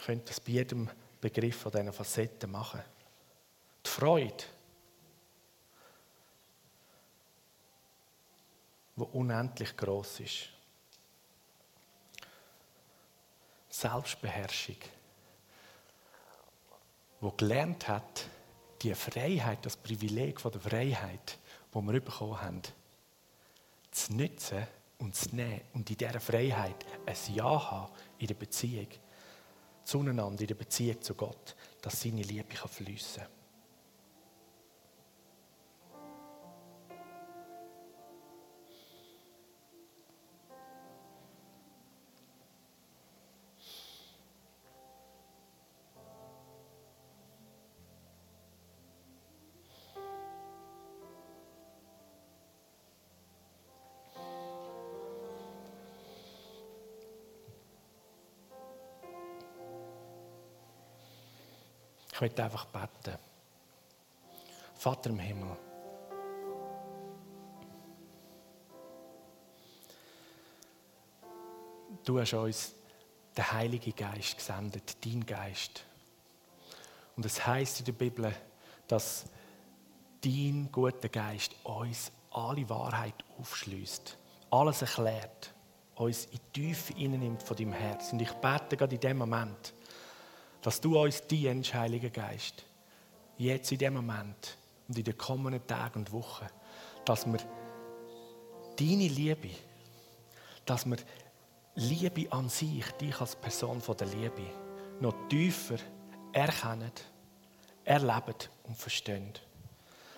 Könnte 0.07 0.27
das 0.27 0.39
bei 0.39 0.53
jedem 0.53 0.89
Begriff 1.19 1.63
von 1.63 1.71
diesen 1.73 1.91
Facetten 1.91 2.49
machen. 2.49 2.81
Die 3.85 3.89
Freude, 3.89 4.45
die 8.95 9.01
unendlich 9.03 9.75
groß 9.75 10.21
ist. 10.21 10.49
Selbstbeherrschung, 13.69 14.77
wo 17.19 17.31
gelernt 17.31 17.89
hat, 17.89 18.27
die 18.81 18.95
Freiheit, 18.95 19.65
das 19.65 19.75
Privileg 19.75 20.39
von 20.39 20.53
der 20.53 20.61
Freiheit, 20.61 21.37
wo 21.73 21.81
wir 21.81 21.99
bekommen 21.99 22.41
haben, 22.41 22.61
zu 23.91 24.13
nutzen 24.13 24.65
und 24.99 25.17
zu 25.17 25.35
nehmen 25.35 25.59
und 25.73 25.89
in 25.89 25.97
dieser 25.97 26.21
Freiheit 26.21 26.85
ein 27.05 27.35
Ja 27.35 27.71
haben 27.71 27.91
in 28.19 28.27
der 28.27 28.35
Beziehung 28.35 28.87
zueinander, 29.87 30.41
in 30.41 30.47
der 30.47 30.55
Beziehung 30.55 31.01
zu 31.01 31.15
Gott, 31.15 31.55
dass 31.81 32.01
seine 32.01 32.21
Liebe 32.21 32.55
fließen 32.55 33.23
kann. 33.23 33.36
Ich 62.17 62.21
möchte 62.21 62.43
einfach 62.43 62.65
beten. 62.65 63.15
Vater 64.73 65.11
im 65.11 65.19
Himmel. 65.19 65.55
Du 72.03 72.19
hast 72.19 72.33
uns 72.33 72.73
den 73.37 73.51
Heiligen 73.51 73.95
Geist 73.95 74.35
gesendet, 74.35 74.97
dein 75.05 75.23
Geist. 75.27 75.83
Und 77.15 77.23
es 77.23 77.45
heißt 77.45 77.81
in 77.81 77.85
der 77.85 77.91
Bibel, 77.91 78.33
dass 78.87 79.25
dein 80.21 80.69
guter 80.71 81.09
Geist 81.09 81.53
uns 81.65 82.11
alle 82.31 82.67
Wahrheit 82.67 83.23
aufschließt, 83.37 84.17
alles 84.49 84.81
erklärt, 84.81 85.53
uns 85.93 86.25
in 86.25 86.39
die 86.55 86.73
Tiefe 86.73 86.93
von 87.45 87.57
deinem 87.57 87.73
Herz. 87.73 88.11
Und 88.11 88.23
ich 88.23 88.31
bete 88.31 88.75
gerade 88.75 88.95
in 88.95 89.01
dem 89.01 89.17
Moment, 89.19 89.75
dass 90.61 90.81
du 90.81 90.99
uns 90.99 91.25
dienst, 91.27 91.73
Heiliger 91.73 92.09
Geist, 92.09 92.65
jetzt 93.37 93.71
in 93.71 93.77
dem 93.77 93.93
Moment 93.95 94.57
und 94.87 94.97
in 94.97 95.03
den 95.03 95.17
kommenden 95.17 95.65
Tagen 95.65 95.99
und 95.99 96.11
Wochen, 96.11 96.47
dass 97.05 97.25
wir 97.25 97.39
deine 98.77 99.07
Liebe, 99.07 99.49
dass 100.65 100.85
wir 100.85 100.97
Liebe 101.75 102.31
an 102.31 102.49
sich, 102.49 102.85
dich 102.99 103.19
als 103.21 103.35
Person 103.35 103.81
von 103.81 103.95
der 103.97 104.07
Liebe, 104.07 104.43
noch 104.99 105.13
tiefer 105.29 105.77
erkennen, 106.33 106.91
erleben 107.83 108.35
und 108.63 108.77
verstehen. 108.77 109.33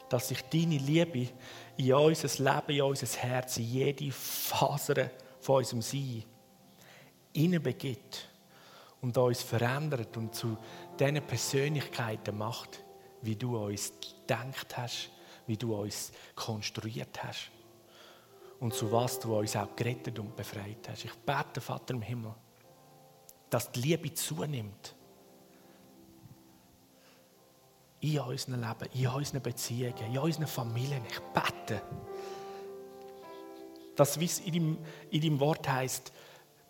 Dass 0.08 0.30
sich 0.30 0.42
deine 0.44 0.78
Liebe 0.78 1.30
in 1.78 1.94
unser 1.94 2.44
Leben, 2.44 2.78
in 2.78 2.82
unser 2.82 3.08
Herz, 3.22 3.58
in 3.58 3.66
jede 3.66 4.12
Faser 4.12 5.12
von 5.40 5.58
unserem 5.58 5.82
Sein 5.82 6.24
hineinbegibt 7.34 8.28
und 9.02 9.18
uns 9.18 9.42
verändert 9.42 10.16
und 10.18 10.36
zu 10.36 10.58
diesen 11.00 11.22
Persönlichkeiten 11.26 12.38
macht, 12.38 12.84
wie 13.22 13.36
du 13.36 13.58
uns 13.58 13.94
gedacht 14.00 14.78
hast, 14.78 15.12
wie 15.48 15.58
du 15.58 15.76
uns 15.76 16.12
konstruiert 16.36 17.24
hast 17.24 17.52
und 18.60 18.74
zu 18.74 18.92
was 18.92 19.20
du 19.20 19.38
uns 19.38 19.56
auch 19.56 19.76
gerettet 19.76 20.20
und 20.20 20.36
befreit 20.36 20.88
hast. 20.90 21.06
Ich 21.06 21.14
bete, 21.14 21.62
Vater 21.62 21.94
im 21.94 22.02
Himmel, 22.02 22.34
dass 23.50 23.72
die 23.72 23.82
Liebe 23.82 24.14
zunimmt 24.14 24.96
in 28.02 28.20
unserem 28.20 28.62
Leben, 28.62 28.92
in 28.94 29.08
unseren 29.08 29.42
Beziehungen, 29.42 30.14
in 30.14 30.18
unseren 30.18 30.48
Familien. 30.48 31.04
Ich 31.10 31.20
bete, 31.20 31.82
dass, 33.96 34.20
wie 34.20 34.26
es 34.26 34.40
in 34.40 34.54
deinem, 34.54 34.78
in 35.10 35.22
deinem 35.22 35.40
Wort 35.40 35.68
heißt, 35.68 36.14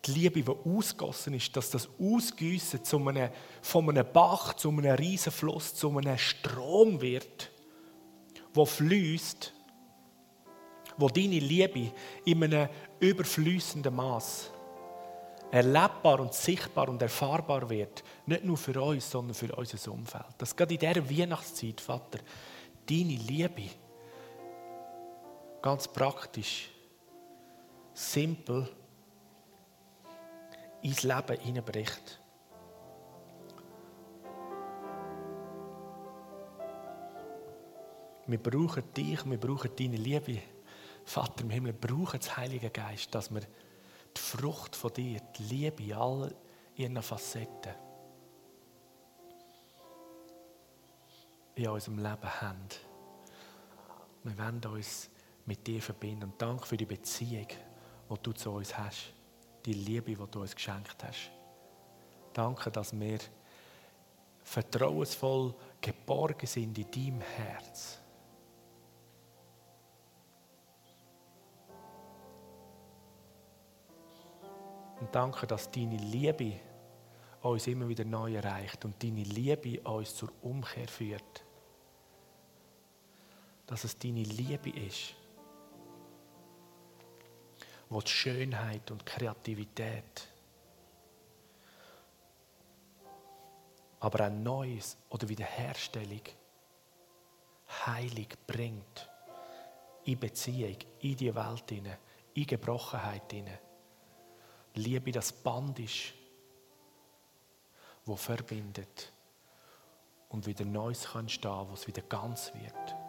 die 0.05 0.12
Liebe, 0.12 0.41
die 0.43 0.69
ausgossen 0.69 1.33
ist, 1.33 1.55
dass 1.55 1.71
das 1.71 1.89
Ausgüssen 1.99 2.83
zu 2.83 2.97
einem, 3.07 3.29
von 3.62 3.89
einem 3.89 4.05
Bach 4.12 4.53
zu 4.53 4.69
einem 4.69 4.95
Riesenfluss, 4.95 5.75
zu 5.75 5.95
einem 5.97 6.17
Strom 6.17 7.01
wird, 7.01 7.51
wo 8.53 8.65
fließt, 8.65 9.53
wo 10.97 11.07
deine 11.07 11.39
Liebe 11.39 11.91
in 12.25 12.43
einem 12.43 12.69
überfließenden 12.99 13.95
Maß 13.95 14.51
erlebbar 15.51 16.19
und 16.19 16.33
sichtbar 16.33 16.89
und 16.89 17.01
erfahrbar 17.01 17.69
wird, 17.69 18.03
nicht 18.25 18.43
nur 18.43 18.57
für 18.57 18.79
uns, 18.81 19.09
sondern 19.09 19.33
für 19.33 19.53
unser 19.55 19.91
Umfeld. 19.91 20.25
Dass 20.38 20.55
gerade 20.55 20.75
in 20.75 20.79
dieser 20.79 21.09
Weihnachtszeit, 21.09 21.81
Vater, 21.81 22.19
deine 22.88 23.15
Liebe 23.15 23.63
ganz 25.62 25.88
praktisch, 25.88 26.69
simpel 27.93 28.69
ins 30.81 31.03
Leben 31.03 31.39
hineinbricht. 31.39 32.19
Wir 38.27 38.37
brauchen 38.37 38.93
dich, 38.93 39.25
wir 39.25 39.39
brauchen 39.39 39.71
deine 39.75 39.97
Liebe. 39.97 40.39
Vater 41.03 41.43
im 41.43 41.49
Himmel, 41.49 41.73
wir 41.73 41.79
brauchen 41.79 42.19
das 42.19 42.37
Heilige 42.37 42.69
Geist, 42.69 43.13
dass 43.15 43.33
wir 43.33 43.41
die 43.41 44.21
Frucht 44.21 44.75
von 44.75 44.93
dir, 44.93 45.19
die 45.37 45.43
Liebe 45.43 45.83
in 45.83 45.93
all 45.93 46.35
ihren 46.75 47.01
Facetten 47.01 47.73
in 51.55 51.67
unserem 51.67 51.97
Leben 51.97 52.41
haben. 52.41 52.67
Wir 54.23 54.37
wollen 54.37 54.63
uns 54.65 55.09
mit 55.45 55.65
dir 55.65 55.81
verbinden. 55.81 56.25
Und 56.25 56.41
danke 56.41 56.65
für 56.65 56.77
die 56.77 56.85
Beziehung, 56.85 57.47
die 57.47 58.21
du 58.21 58.31
zu 58.31 58.51
uns 58.51 58.77
hast 58.77 59.13
die 59.69 59.75
Liebe, 59.75 60.15
die 60.15 60.32
du 60.32 60.41
uns 60.41 60.55
geschenkt 60.55 61.03
hast. 61.03 61.29
Danke, 62.34 62.71
dass 62.71 62.97
wir 62.99 63.19
vertrauensvoll 64.41 65.53
geborgen 65.79 66.47
sind 66.47 66.77
in 66.77 66.89
deinem 66.89 67.21
Herz. 67.21 67.99
Und 74.99 75.13
danke, 75.13 75.45
dass 75.45 75.69
deine 75.69 75.97
Liebe 75.97 76.60
uns 77.41 77.67
immer 77.67 77.88
wieder 77.88 78.03
neu 78.03 78.36
erreicht 78.36 78.84
und 78.86 79.01
deine 79.01 79.23
Liebe 79.23 79.79
uns 79.82 80.15
zur 80.15 80.32
Umkehr 80.41 80.88
führt. 80.88 81.45
Dass 83.67 83.84
es 83.84 83.97
deine 83.97 84.23
Liebe 84.23 84.71
ist, 84.71 85.13
wo 87.89 88.02
die 88.02 88.12
Schönheit 88.12 88.91
und 88.91 89.06
Kreativität, 89.06 90.28
aber 93.99 94.28
auch 94.28 94.32
Neues 94.32 94.97
oder 95.10 95.28
Wiederherstellung, 95.28 96.21
Heilig 97.86 98.30
bringt 98.47 99.10
in 100.06 100.19
Beziehung, 100.19 100.78
in 101.02 101.15
die 101.15 101.34
Welt 101.36 101.69
hinein, 101.69 101.97
in 102.34 102.45
Gebrochenheit 102.47 103.32
hinein. 103.32 103.60
Liebe 104.73 105.12
das 105.12 105.32
Band 105.32 105.78
ist, 105.80 106.13
wo 108.06 108.15
verbindet 108.15 109.12
und 110.30 110.45
wieder 110.47 110.65
Neues 110.65 111.10
kann 111.12 111.30
stehen, 111.30 111.69
wo 111.69 111.73
es 111.73 111.86
wieder 111.86 112.02
ganz 112.04 112.52
wird. 112.54 113.09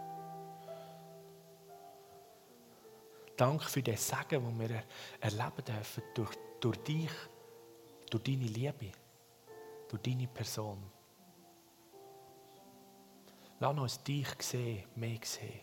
Danke 3.41 3.65
für 3.65 3.83
den 3.83 3.97
Segen, 3.97 4.45
den 4.45 4.59
wir 4.59 4.83
erleben 5.19 5.65
dürfen 5.67 6.03
durch, 6.13 6.37
durch 6.61 6.77
dich, 6.83 7.11
durch 8.11 8.23
deine 8.23 8.45
Liebe, 8.45 8.93
durch 9.89 10.03
deine 10.03 10.27
Person. 10.29 10.83
Lass 13.59 13.79
uns 13.79 14.03
dich 14.03 14.29
sehen, 14.41 14.87
mehr 14.95 15.19
sehen. 15.23 15.63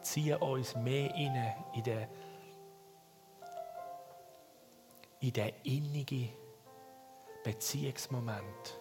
Ziehe 0.00 0.38
uns 0.38 0.74
mehr 0.76 1.10
rein 1.10 1.64
in 1.74 1.82
den, 1.82 2.08
in 5.20 5.32
den 5.34 5.52
innigen 5.62 6.30
Beziehungsmoment 7.44 8.80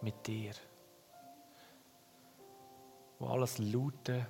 mit 0.00 0.26
dir, 0.26 0.52
wo 3.18 3.26
alles 3.26 3.58
Laute 3.58 4.26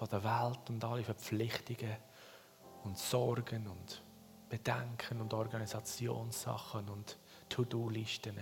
von 0.00 0.08
der 0.08 0.24
Welt 0.24 0.70
und 0.70 0.82
alle 0.82 1.04
Verpflichtungen 1.04 1.94
und 2.84 2.96
Sorgen 2.96 3.66
und 3.66 4.02
Bedenken 4.48 5.20
und 5.20 5.34
Organisationssachen 5.34 6.88
und 6.88 7.18
To-Do-Listen, 7.50 8.38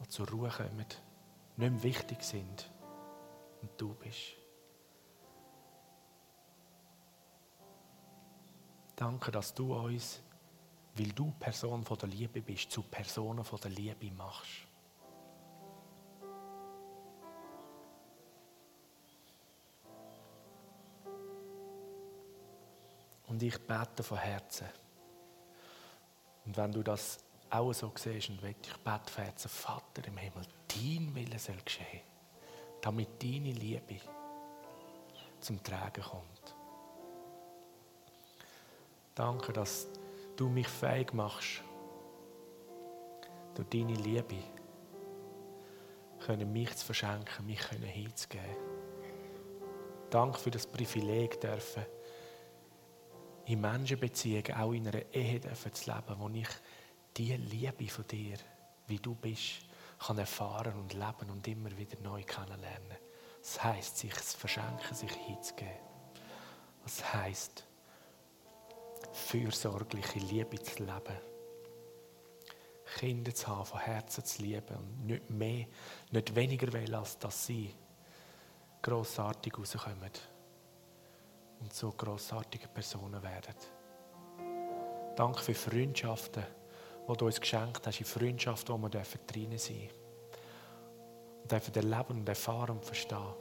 die 0.00 0.08
zur 0.08 0.30
Ruhe 0.30 0.48
kommen, 0.48 0.76
nicht 0.76 1.02
mehr 1.56 1.82
wichtig 1.82 2.22
sind 2.22 2.70
und 3.62 3.70
du 3.76 3.94
bist. 3.94 4.36
Danke, 8.94 9.32
dass 9.32 9.52
du 9.52 9.74
uns, 9.74 10.22
weil 10.94 11.08
du 11.08 11.32
Person 11.32 11.82
von 11.82 11.98
der 11.98 12.10
Liebe 12.10 12.40
bist, 12.40 12.70
zu 12.70 12.82
Personen 12.82 13.42
von 13.42 13.58
der 13.58 13.72
Liebe 13.72 14.08
machst. 14.12 14.68
Und 23.32 23.42
ich 23.42 23.58
bete 23.58 24.02
von 24.02 24.18
Herzen. 24.18 24.66
Und 26.44 26.54
wenn 26.54 26.70
du 26.70 26.82
das 26.82 27.24
auch 27.48 27.72
so 27.72 27.90
siehst 27.96 28.28
und 28.28 28.42
willst, 28.42 28.66
ich 28.66 28.76
bete 28.76 29.10
von 29.10 29.24
Herzen, 29.24 29.48
Vater 29.48 30.06
im 30.06 30.18
Himmel, 30.18 30.42
dein 30.68 31.14
Wille 31.14 31.38
soll 31.38 31.56
geschehen, 31.64 32.02
damit 32.82 33.22
deine 33.22 33.52
Liebe 33.52 34.00
zum 35.40 35.62
Tragen 35.62 36.02
kommt. 36.02 36.54
Danke, 39.14 39.54
dass 39.54 39.88
du 40.36 40.50
mich 40.50 40.68
fähig 40.68 41.14
machst, 41.14 41.62
durch 43.54 43.68
deine 43.70 43.94
Liebe 43.94 44.44
können 46.26 46.52
mich 46.52 46.76
zu 46.76 46.84
verschenken, 46.84 47.46
mich 47.46 47.60
können 47.60 47.84
hinzugeben. 47.84 48.56
Danke 50.10 50.38
für 50.38 50.50
das 50.50 50.66
Privileg 50.66 51.40
dürfen, 51.40 51.86
in 53.52 53.60
Menschenbeziehungen, 53.60 54.54
auch 54.54 54.72
in 54.72 54.88
einer 54.88 55.04
Ehe 55.12 55.40
zu 55.40 55.90
leben, 55.90 56.18
wo 56.18 56.28
ich 56.30 56.48
die 57.16 57.36
Liebe 57.36 57.86
von 57.88 58.06
dir, 58.06 58.38
wie 58.86 58.98
du 58.98 59.14
bist, 59.14 59.60
kann 59.98 60.18
erfahren 60.18 60.74
und 60.78 60.94
leben 60.94 61.30
und 61.30 61.46
immer 61.46 61.76
wieder 61.76 62.00
neu 62.00 62.22
kennenlernen. 62.22 62.96
Das 63.40 63.62
heisst, 63.62 63.98
sich 63.98 64.14
zu 64.14 64.38
verschenken, 64.38 64.94
sich 64.94 65.12
hinzugeben. 65.12 65.76
Das 66.82 67.12
heisst, 67.12 67.64
fürsorgliche 69.12 70.18
Liebe 70.20 70.60
zu 70.62 70.84
leben. 70.84 71.18
Kinder 72.98 73.34
zu 73.34 73.46
haben, 73.48 73.66
von 73.66 73.80
Herzen 73.80 74.24
zu 74.24 74.42
lieben 74.42 74.76
und 74.76 75.06
nicht 75.06 75.30
mehr, 75.30 75.66
nicht 76.10 76.34
weniger 76.34 76.72
wollen, 76.72 76.94
als 76.94 77.18
dass 77.18 77.46
sie 77.46 77.74
grossartig 78.80 79.58
rauskommen 79.58 80.10
und 81.62 81.72
so 81.72 81.90
großartige 81.92 82.68
Personen 82.68 83.22
werden. 83.22 83.54
Danke 85.16 85.40
für 85.40 85.54
Freundschaften, 85.54 86.44
die 87.08 87.16
du 87.16 87.26
uns 87.26 87.40
geschenkt 87.40 87.86
hast, 87.86 88.00
in 88.00 88.06
Freundschaften, 88.06 88.74
wo 88.74 88.92
wir 88.92 89.02
drinnen 89.26 89.58
sein 89.58 89.76
dürfen. 89.76 90.02
Und 91.42 91.52
dürfen 91.52 91.74
erleben 91.74 92.20
und 92.20 92.28
erfahren 92.28 92.76
und 92.76 92.84
verstehen. 92.84 93.34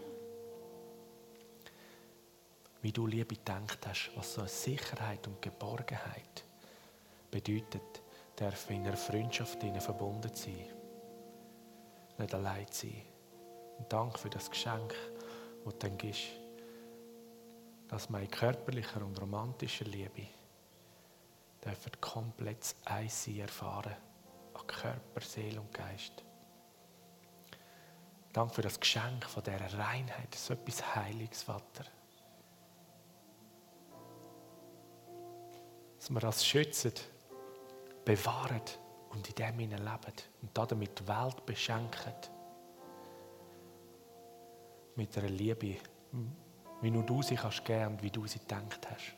wie 2.81 2.91
du 2.91 3.05
Liebe 3.05 3.35
gedacht 3.35 3.85
hast, 3.87 4.11
was 4.15 4.33
so 4.33 4.41
eine 4.41 4.49
Sicherheit 4.49 5.27
und 5.27 5.41
Geborgenheit 5.41 6.43
bedeutet, 7.29 8.01
darf 8.35 8.69
in 8.69 8.85
einer 8.85 8.97
Freundschaft 8.97 9.59
verbunden 9.79 10.31
sein. 10.33 10.65
Nicht 12.17 12.33
allein 12.33 12.65
sein. 12.71 13.03
Und 13.77 13.91
danke 13.93 14.17
für 14.17 14.29
das 14.29 14.49
Geschenk, 14.49 14.95
das 15.63 15.73
du 15.73 15.79
dann 15.79 15.97
gibst, 15.97 16.40
dass 17.91 18.09
wir 18.09 18.21
in 18.21 18.31
körperlicher 18.31 19.05
und 19.05 19.19
romantischer 19.19 19.83
Liebe 19.83 20.25
dürfen 21.63 21.91
komplett 21.99 22.73
Eins 22.85 23.27
erfahren. 23.27 23.95
An 24.53 24.65
Körper, 24.65 25.21
Seele 25.21 25.59
und 25.59 25.73
Geist. 25.73 26.23
Danke 28.31 28.55
für 28.55 28.61
das 28.61 28.79
Geschenk 28.79 29.25
von 29.25 29.43
dieser 29.43 29.77
Reinheit. 29.77 30.33
Ist 30.33 30.49
etwas 30.49 30.95
Heiliges, 30.95 31.43
Vater. 31.43 31.83
Dass 35.97 36.09
wir 36.09 36.19
das 36.21 36.45
schützen, 36.45 36.93
bewahren 38.05 38.61
und 39.09 39.27
in 39.27 39.35
dem 39.35 39.59
leben 39.59 40.13
und 40.41 40.57
damit 40.57 40.97
die 40.97 41.07
Welt 41.09 41.45
beschenken. 41.45 42.13
Mit 44.95 45.17
einer 45.17 45.29
Liebe, 45.29 45.77
wie 46.81 46.91
nur 46.91 47.03
du 47.03 47.21
sie 47.21 47.35
kannst 47.35 47.63
geben 47.63 47.93
und 47.93 48.03
wie 48.03 48.09
du 48.09 48.25
sie 48.25 48.39
gedacht 48.39 48.87
hast. 48.89 49.15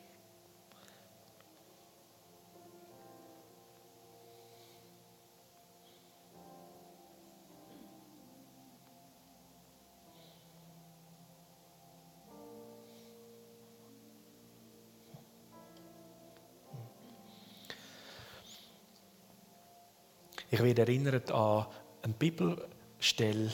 Ich 20.52 20.62
werde 20.62 20.84
erinnert 20.84 21.32
an 21.32 21.66
eine 22.04 22.14
Bibelstelle 22.14 23.52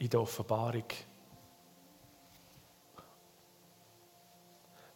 in 0.00 0.10
der 0.10 0.20
Offenbarung, 0.20 0.82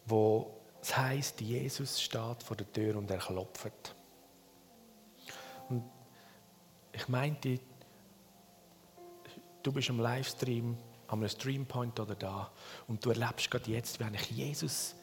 wo 0.09 0.55
es 0.81 0.95
heißt, 0.95 1.41
Jesus 1.41 2.01
steht 2.01 2.43
vor 2.43 2.55
der 2.55 2.71
Tür 2.71 2.95
und 2.97 3.09
er 3.11 3.17
klopft. 3.17 3.95
Und 5.69 5.83
ich 6.91 7.07
meinte, 7.07 7.59
du 9.61 9.71
bist 9.71 9.89
am 9.89 9.99
Livestream, 9.99 10.77
am 11.07 11.27
Streampoint 11.27 11.99
oder 11.99 12.15
da 12.15 12.51
und 12.87 13.03
du 13.03 13.09
erlebst 13.09 13.49
gerade 13.51 13.71
jetzt, 13.71 13.99
wie 13.99 14.03
eigentlich 14.03 14.29
Jesus 14.31 14.95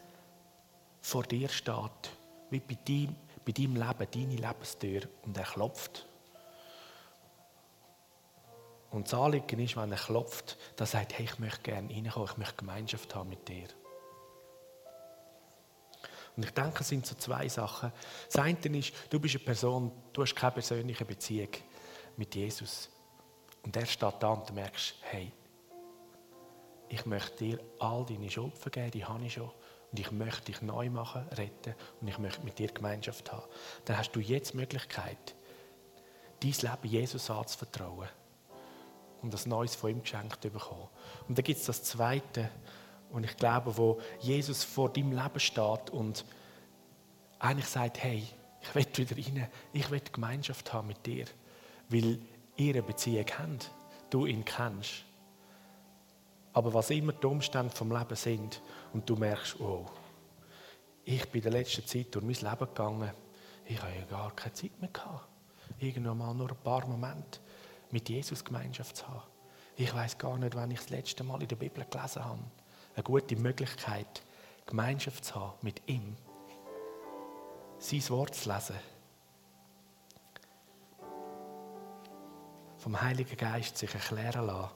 vor 1.01 1.25
dir 1.25 1.49
steht, 1.49 2.11
wie 2.51 2.61
bei 2.61 2.75
dir 2.75 3.15
bei 3.47 3.53
deinem 3.53 3.77
Leben, 3.77 4.11
deine 4.13 4.37
Lebenstür 4.37 5.03
und 5.23 5.37
er 5.37 5.45
klopft. 5.45 6.05
Und 8.91 9.07
das 9.07 9.15
Anliegen 9.15 9.61
ist, 9.61 9.77
wenn 9.77 9.93
er 9.93 9.99
klopft, 9.99 10.59
dass 10.77 10.95
er 10.95 11.01
sagt, 11.01 11.19
hey, 11.19 11.27
ich 11.27 11.39
möchte 11.39 11.63
gerne 11.63 11.95
reinkommen, 11.95 12.29
ich 12.29 12.37
möchte 12.39 12.57
Gemeinschaft 12.57 13.15
haben 13.15 13.31
mit 13.31 13.49
dir. 13.49 13.69
Und 16.37 16.45
ich 16.45 16.51
denke, 16.51 16.81
es 16.81 16.89
sind 16.89 17.07
so 17.07 17.15
zwei 17.15 17.49
Sachen. 17.49 17.93
Das 18.27 18.43
eine 18.43 18.59
ist, 18.79 18.93
du 19.11 19.19
bist 19.19 19.37
eine 19.37 19.45
Person, 19.45 19.91
du 20.13 20.23
hast 20.23 20.35
keine 20.35 20.53
persönliche 20.53 21.05
Beziehung 21.05 21.49
mit 22.17 22.35
Jesus. 22.35 22.91
Und 23.63 23.75
er 23.77 23.87
steht 23.87 24.15
da 24.21 24.29
und 24.29 24.49
du 24.49 24.53
merkst, 24.53 24.97
hey, 25.01 25.33
ich 26.89 27.05
möchte 27.07 27.37
dir 27.37 27.61
all 27.79 28.05
deine 28.05 28.31
Schuld 28.31 28.57
vergeben, 28.57 28.91
die 28.93 29.05
habe 29.05 29.25
ich 29.25 29.35
schon. 29.35 29.51
Und 29.91 30.01
ich 30.01 30.11
möchte 30.11 30.45
dich 30.47 30.63
neu 30.63 30.91
machen, 30.91 31.27
retten 31.29 31.75
und 32.01 32.09
ich 32.09 32.19
möchte 32.19 32.45
mit 32.45 32.59
dir 32.59 32.69
Gemeinschaft 32.69 33.33
haben. 33.33 33.47
Dann 33.85 33.99
hast 33.99 34.13
du 34.13 34.21
jetzt 34.21 34.53
die 34.53 34.59
Möglichkeit, 34.59 35.35
dein 36.41 36.51
Leben 36.51 36.89
Jesus 36.89 37.31
anzuvertrauen 37.31 38.09
und 39.23 39.33
das 39.33 39.47
Neues 39.47 39.75
von 39.75 39.91
ihm 39.91 40.03
geschenkt 40.03 40.43
zu 40.43 40.51
bekommen. 40.51 40.89
Und 41.29 41.39
dann 41.39 41.45
gibt 41.45 41.61
es 41.61 41.67
das 41.67 41.83
Zweite, 41.83 42.51
und 43.17 43.25
ich 43.25 43.35
glaube, 43.39 43.79
wo 43.79 43.99
Jesus 44.21 44.63
vor 44.63 44.93
deinem 44.93 45.13
Leben 45.13 45.41
steht 45.41 45.89
und 45.91 46.27
eigentlich 47.39 47.67
sagt, 47.67 48.03
hey, 48.03 48.29
ich 48.61 48.75
will 48.75 48.87
wieder 48.95 49.17
rein, 49.17 49.49
ich 49.73 49.91
will 49.91 50.03
Gemeinschaft 50.13 50.71
haben 50.75 50.89
mit 50.89 51.07
dir, 51.07 51.25
weil 51.89 52.19
ihr 52.57 52.75
eine 52.75 52.83
Beziehung 52.83 53.25
habt, 53.39 53.71
du 54.11 54.27
ihn 54.27 54.45
kennst. 54.45 55.07
Aber 56.53 56.75
was 56.75 56.91
immer 56.91 57.15
die 57.15 57.27
Umstände 57.27 57.75
vom 57.75 57.91
Leben 57.91 58.17
sind 58.17 58.61
und 58.93 59.09
du 59.09 59.17
merkst, 59.17 59.61
oh, 59.61 59.87
ich 61.07 61.27
bin 61.31 61.41
in 61.43 61.51
der 61.51 61.61
letzten 61.61 61.87
Zeit 61.87 62.15
durch 62.15 62.23
mein 62.23 62.35
Leben 62.35 62.67
gegangen, 62.67 63.13
ich 63.65 63.81
habe 63.81 63.95
ja 63.99 64.05
gar 64.05 64.31
keine 64.37 64.53
Zeit 64.53 64.79
mehr 64.79 64.91
gehabt. 64.91 65.27
Irgendwann 65.79 66.19
mal 66.19 66.35
nur 66.35 66.51
ein 66.51 66.57
paar 66.63 66.87
Momente 66.87 67.41
mit 67.91 68.11
Jesus 68.11 68.45
Gemeinschaft 68.45 68.99
zu 68.99 69.09
haben. 69.09 69.23
Ich 69.77 69.95
weiß 69.95 70.19
gar 70.19 70.37
nicht, 70.37 70.55
wann 70.55 70.71
ich 70.71 70.81
das 70.81 70.91
letzte 70.91 71.25
Mal 71.25 71.41
in 71.41 71.49
der 71.49 71.57
Bibel 71.57 71.83
gelesen 71.83 72.23
habe. 72.23 72.41
Eine 72.97 73.05
gute 73.05 73.37
Möglichkeit, 73.37 74.25
Gemeinschaft 74.67 75.25
zu 75.25 75.37
haben 75.37 75.59
mit 75.63 75.81
ihm. 75.87 76.17
Sein 77.79 78.09
Wort 78.09 78.35
zu 78.35 78.53
lesen. 78.53 78.77
Vom 82.79 83.01
Heiligen 83.01 83.37
Geist 83.37 83.79
sich 83.79 83.95
erklären 83.95 84.47
lassen 84.47 84.71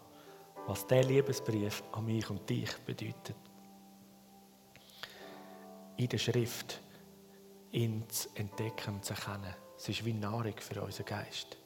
was 0.66 0.86
der 0.86 1.02
Liebesbrief 1.02 1.82
an 1.90 2.06
mich 2.06 2.30
und 2.30 2.48
dich 2.48 2.72
bedeutet. 2.86 3.34
In 5.96 6.08
der 6.08 6.18
Schrift 6.18 6.80
ihn 7.72 8.08
zu 8.08 8.28
entdecken 8.36 8.94
und 8.94 9.04
zu 9.04 9.14
erkennen. 9.14 9.52
Es 9.76 9.88
ist 9.88 10.04
wie 10.04 10.12
Nahrung 10.12 10.54
für 10.58 10.80
unseren 10.82 11.06
Geist. 11.06 11.56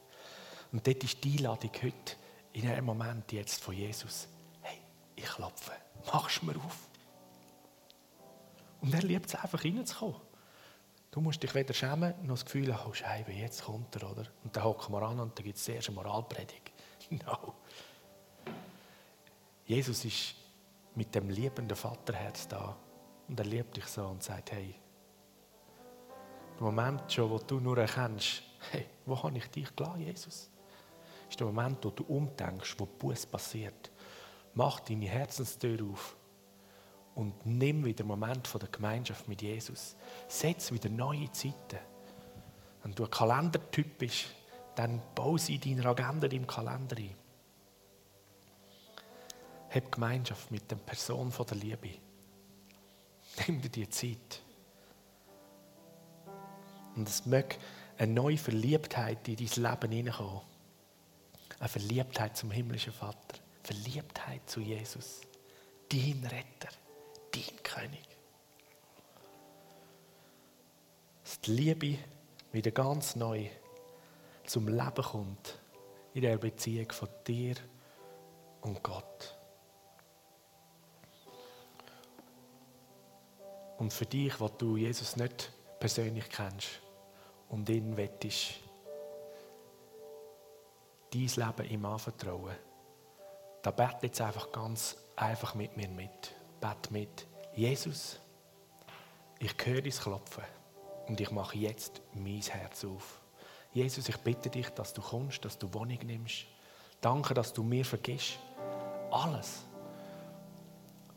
Und 0.72 0.86
dort 0.86 1.04
ist 1.04 1.22
die 1.22 1.36
Einladung 1.36 1.70
heute, 1.82 2.16
in 2.54 2.68
einem 2.68 2.86
Moment 2.86 3.30
jetzt 3.32 3.62
von 3.62 3.74
Jesus. 3.74 4.28
Hey, 4.62 4.78
ich 5.16 5.24
klopfe, 5.24 5.72
machst 6.12 6.42
mir 6.42 6.56
auf. 6.56 6.88
Und 8.80 8.92
er 8.94 9.02
liebt 9.02 9.26
es 9.26 9.34
einfach 9.34 9.64
reinzukommen. 9.64 10.20
Du 11.10 11.20
musst 11.20 11.42
dich 11.42 11.54
weder 11.54 11.72
schämen, 11.72 12.12
noch 12.26 12.34
das 12.34 12.44
Gefühl 12.44 12.76
haben, 12.76 12.90
oh 12.90 12.92
Scheibe, 12.92 13.32
jetzt 13.32 13.64
kommt 13.64 13.94
er, 13.96 14.10
oder? 14.10 14.26
Und 14.42 14.54
dann 14.56 14.64
hocken 14.64 14.92
wir 14.92 15.02
an 15.02 15.20
und 15.20 15.38
dann 15.38 15.44
gibt 15.44 15.56
es 15.56 15.64
zuerst 15.64 15.88
eine 15.88 15.96
Moralpredigt. 15.96 16.72
No. 17.10 17.54
Jesus 19.66 20.04
ist 20.04 20.34
mit 20.94 21.14
dem 21.14 21.28
liebenden 21.28 21.76
Vaterherz 21.76 22.48
da 22.48 22.76
und 23.28 23.38
er 23.38 23.46
liebt 23.46 23.76
dich 23.76 23.86
so 23.86 24.06
und 24.06 24.22
sagt, 24.22 24.52
hey, 24.52 24.74
der 26.56 26.62
Moment 26.62 27.12
schon, 27.12 27.30
wo 27.30 27.38
du 27.38 27.60
nur 27.60 27.78
erkennst, 27.78 28.42
hey, 28.70 28.86
wo 29.06 29.22
habe 29.22 29.36
ich 29.38 29.46
dich 29.50 29.74
klar, 29.76 29.96
Jesus? 29.98 30.50
Ist 31.28 31.40
der 31.40 31.46
Moment, 31.46 31.84
wo 31.84 31.90
du 31.90 32.04
umdenkst, 32.04 32.74
wo 32.78 32.86
Buß 32.86 33.26
passiert. 33.26 33.90
Mach 34.54 34.80
deine 34.80 35.06
Herzenstür 35.06 35.84
auf 35.90 36.16
und 37.14 37.44
nimm 37.44 37.84
wieder 37.84 37.98
den 37.98 38.06
Moment 38.06 38.46
von 38.46 38.60
der 38.60 38.68
Gemeinschaft 38.68 39.28
mit 39.28 39.42
Jesus. 39.42 39.96
Setz 40.28 40.72
wieder 40.72 40.88
neue 40.88 41.30
Zeiten. 41.32 41.78
Wenn 42.82 42.94
du 42.94 43.04
ein 43.04 43.10
Kalendertyp 43.10 43.98
bist, 43.98 44.26
dann 44.74 45.00
bau 45.14 45.36
sie 45.36 45.56
in 45.56 45.76
deiner 45.76 45.90
Agenda 45.90 46.26
im 46.28 46.46
Kalender 46.46 46.96
ein. 46.96 47.14
Hab 49.70 49.90
Gemeinschaft 49.90 50.50
mit 50.50 50.70
der 50.70 50.76
Person 50.76 51.32
von 51.32 51.46
der 51.46 51.56
Liebe. 51.56 51.90
Nimm 53.46 53.60
dir 53.60 53.70
die 53.70 53.88
Zeit. 53.88 54.42
Und 56.94 57.08
es 57.08 57.26
möge 57.26 57.56
eine 57.98 58.12
neue 58.12 58.38
Verliebtheit 58.38 59.26
in 59.28 59.36
dein 59.36 59.62
Leben 59.64 59.92
hineinkommen. 59.92 60.42
Eine 61.58 61.68
Verliebtheit 61.68 62.36
zum 62.36 62.50
himmlischen 62.50 62.92
Vater. 62.92 63.43
Verliebtheit 63.64 64.48
zu 64.48 64.60
Jesus. 64.60 65.22
Dein 65.88 66.22
Retter. 66.24 66.68
Dein 67.32 67.62
König. 67.62 68.06
Dass 71.22 71.40
die 71.40 71.50
Liebe 71.50 71.98
wieder 72.52 72.70
ganz 72.70 73.16
neu 73.16 73.48
zum 74.44 74.68
Leben 74.68 75.02
kommt. 75.02 75.58
In 76.12 76.22
der 76.22 76.36
Beziehung 76.36 76.92
von 76.92 77.08
dir 77.26 77.56
und 78.60 78.82
Gott. 78.82 79.36
Und 83.78 83.92
für 83.92 84.06
dich, 84.06 84.38
wo 84.38 84.48
du 84.48 84.76
Jesus 84.76 85.16
nicht 85.16 85.50
persönlich 85.80 86.28
kennst 86.28 86.80
und 87.48 87.68
ihn 87.68 87.96
wettest, 87.96 88.60
dein 91.12 91.26
Leben 91.26 91.70
ihm 91.70 91.84
anvertrauen, 91.84 92.54
da 93.64 93.70
bete 93.70 93.96
jetzt 94.02 94.20
einfach 94.20 94.52
ganz 94.52 94.94
einfach 95.16 95.54
mit 95.54 95.74
mir 95.74 95.88
mit. 95.88 96.34
Bet 96.60 96.90
mit. 96.90 97.26
Jesus, 97.54 98.20
ich 99.38 99.54
höre 99.64 99.80
dein 99.80 99.90
Klopfen 99.90 100.44
und 101.08 101.18
ich 101.18 101.30
mache 101.30 101.56
jetzt 101.56 102.02
mein 102.12 102.42
Herz 102.42 102.84
auf. 102.84 103.22
Jesus, 103.72 104.08
ich 104.10 104.18
bitte 104.18 104.50
dich, 104.50 104.68
dass 104.68 104.92
du 104.92 105.00
kommst, 105.00 105.46
dass 105.46 105.58
du 105.58 105.72
Wohnung 105.72 105.98
nimmst. 106.04 106.44
Danke, 107.00 107.32
dass 107.32 107.54
du 107.54 107.62
mir 107.62 107.86
vergisst. 107.86 108.38
Alles 109.10 109.64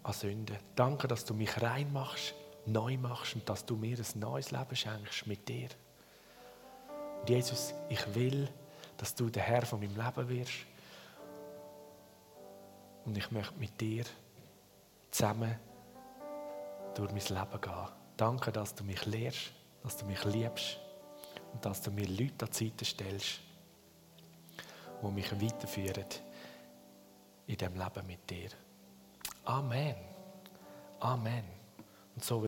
an 0.03 0.13
Sünden. 0.13 0.57
Danke, 0.73 1.09
dass 1.09 1.25
du 1.25 1.33
mich 1.33 1.61
rein 1.61 1.91
machst, 1.91 2.33
neu 2.65 2.97
machst 2.97 3.35
und 3.35 3.49
dass 3.49 3.65
du 3.65 3.75
mir 3.75 3.97
ein 3.97 4.19
neues 4.19 4.51
Leben 4.51 4.75
schenkst 4.75 5.27
mit 5.27 5.49
dir. 5.49 5.67
Und 7.19 7.29
Jesus, 7.29 7.73
ich 7.89 8.15
will, 8.15 8.47
dass 8.95 9.13
du 9.15 9.29
der 9.29 9.43
Herr 9.43 9.65
von 9.65 9.81
meinem 9.81 9.97
Leben 9.97 10.29
wirst. 10.29 10.65
Und 13.07 13.17
ich 13.17 13.31
möchte 13.31 13.57
mit 13.57 13.79
dir 13.79 14.03
zusammen 15.11 15.57
durch 16.93 17.09
mein 17.11 17.37
Leben 17.37 17.61
gehen. 17.61 17.87
Danke, 18.17 18.51
dass 18.51 18.75
du 18.75 18.83
mich 18.83 19.05
lehrst, 19.05 19.53
dass 19.81 19.95
du 19.95 20.05
mich 20.05 20.25
liebst 20.25 20.77
und 21.53 21.65
dass 21.65 21.81
du 21.81 21.89
mir 21.89 22.05
Leute 22.05 22.45
an 22.45 22.51
die 22.51 22.65
Seite 22.65 22.83
stellst, 22.83 23.39
die 25.01 25.11
mich 25.11 25.31
weiterführen 25.41 26.05
in 27.47 27.55
dem 27.55 27.75
Leben 27.75 28.07
mit 28.07 28.29
dir. 28.29 28.49
Amen. 29.45 29.95
Amen. 30.99 31.45
Und 32.13 32.25
so 32.25 32.46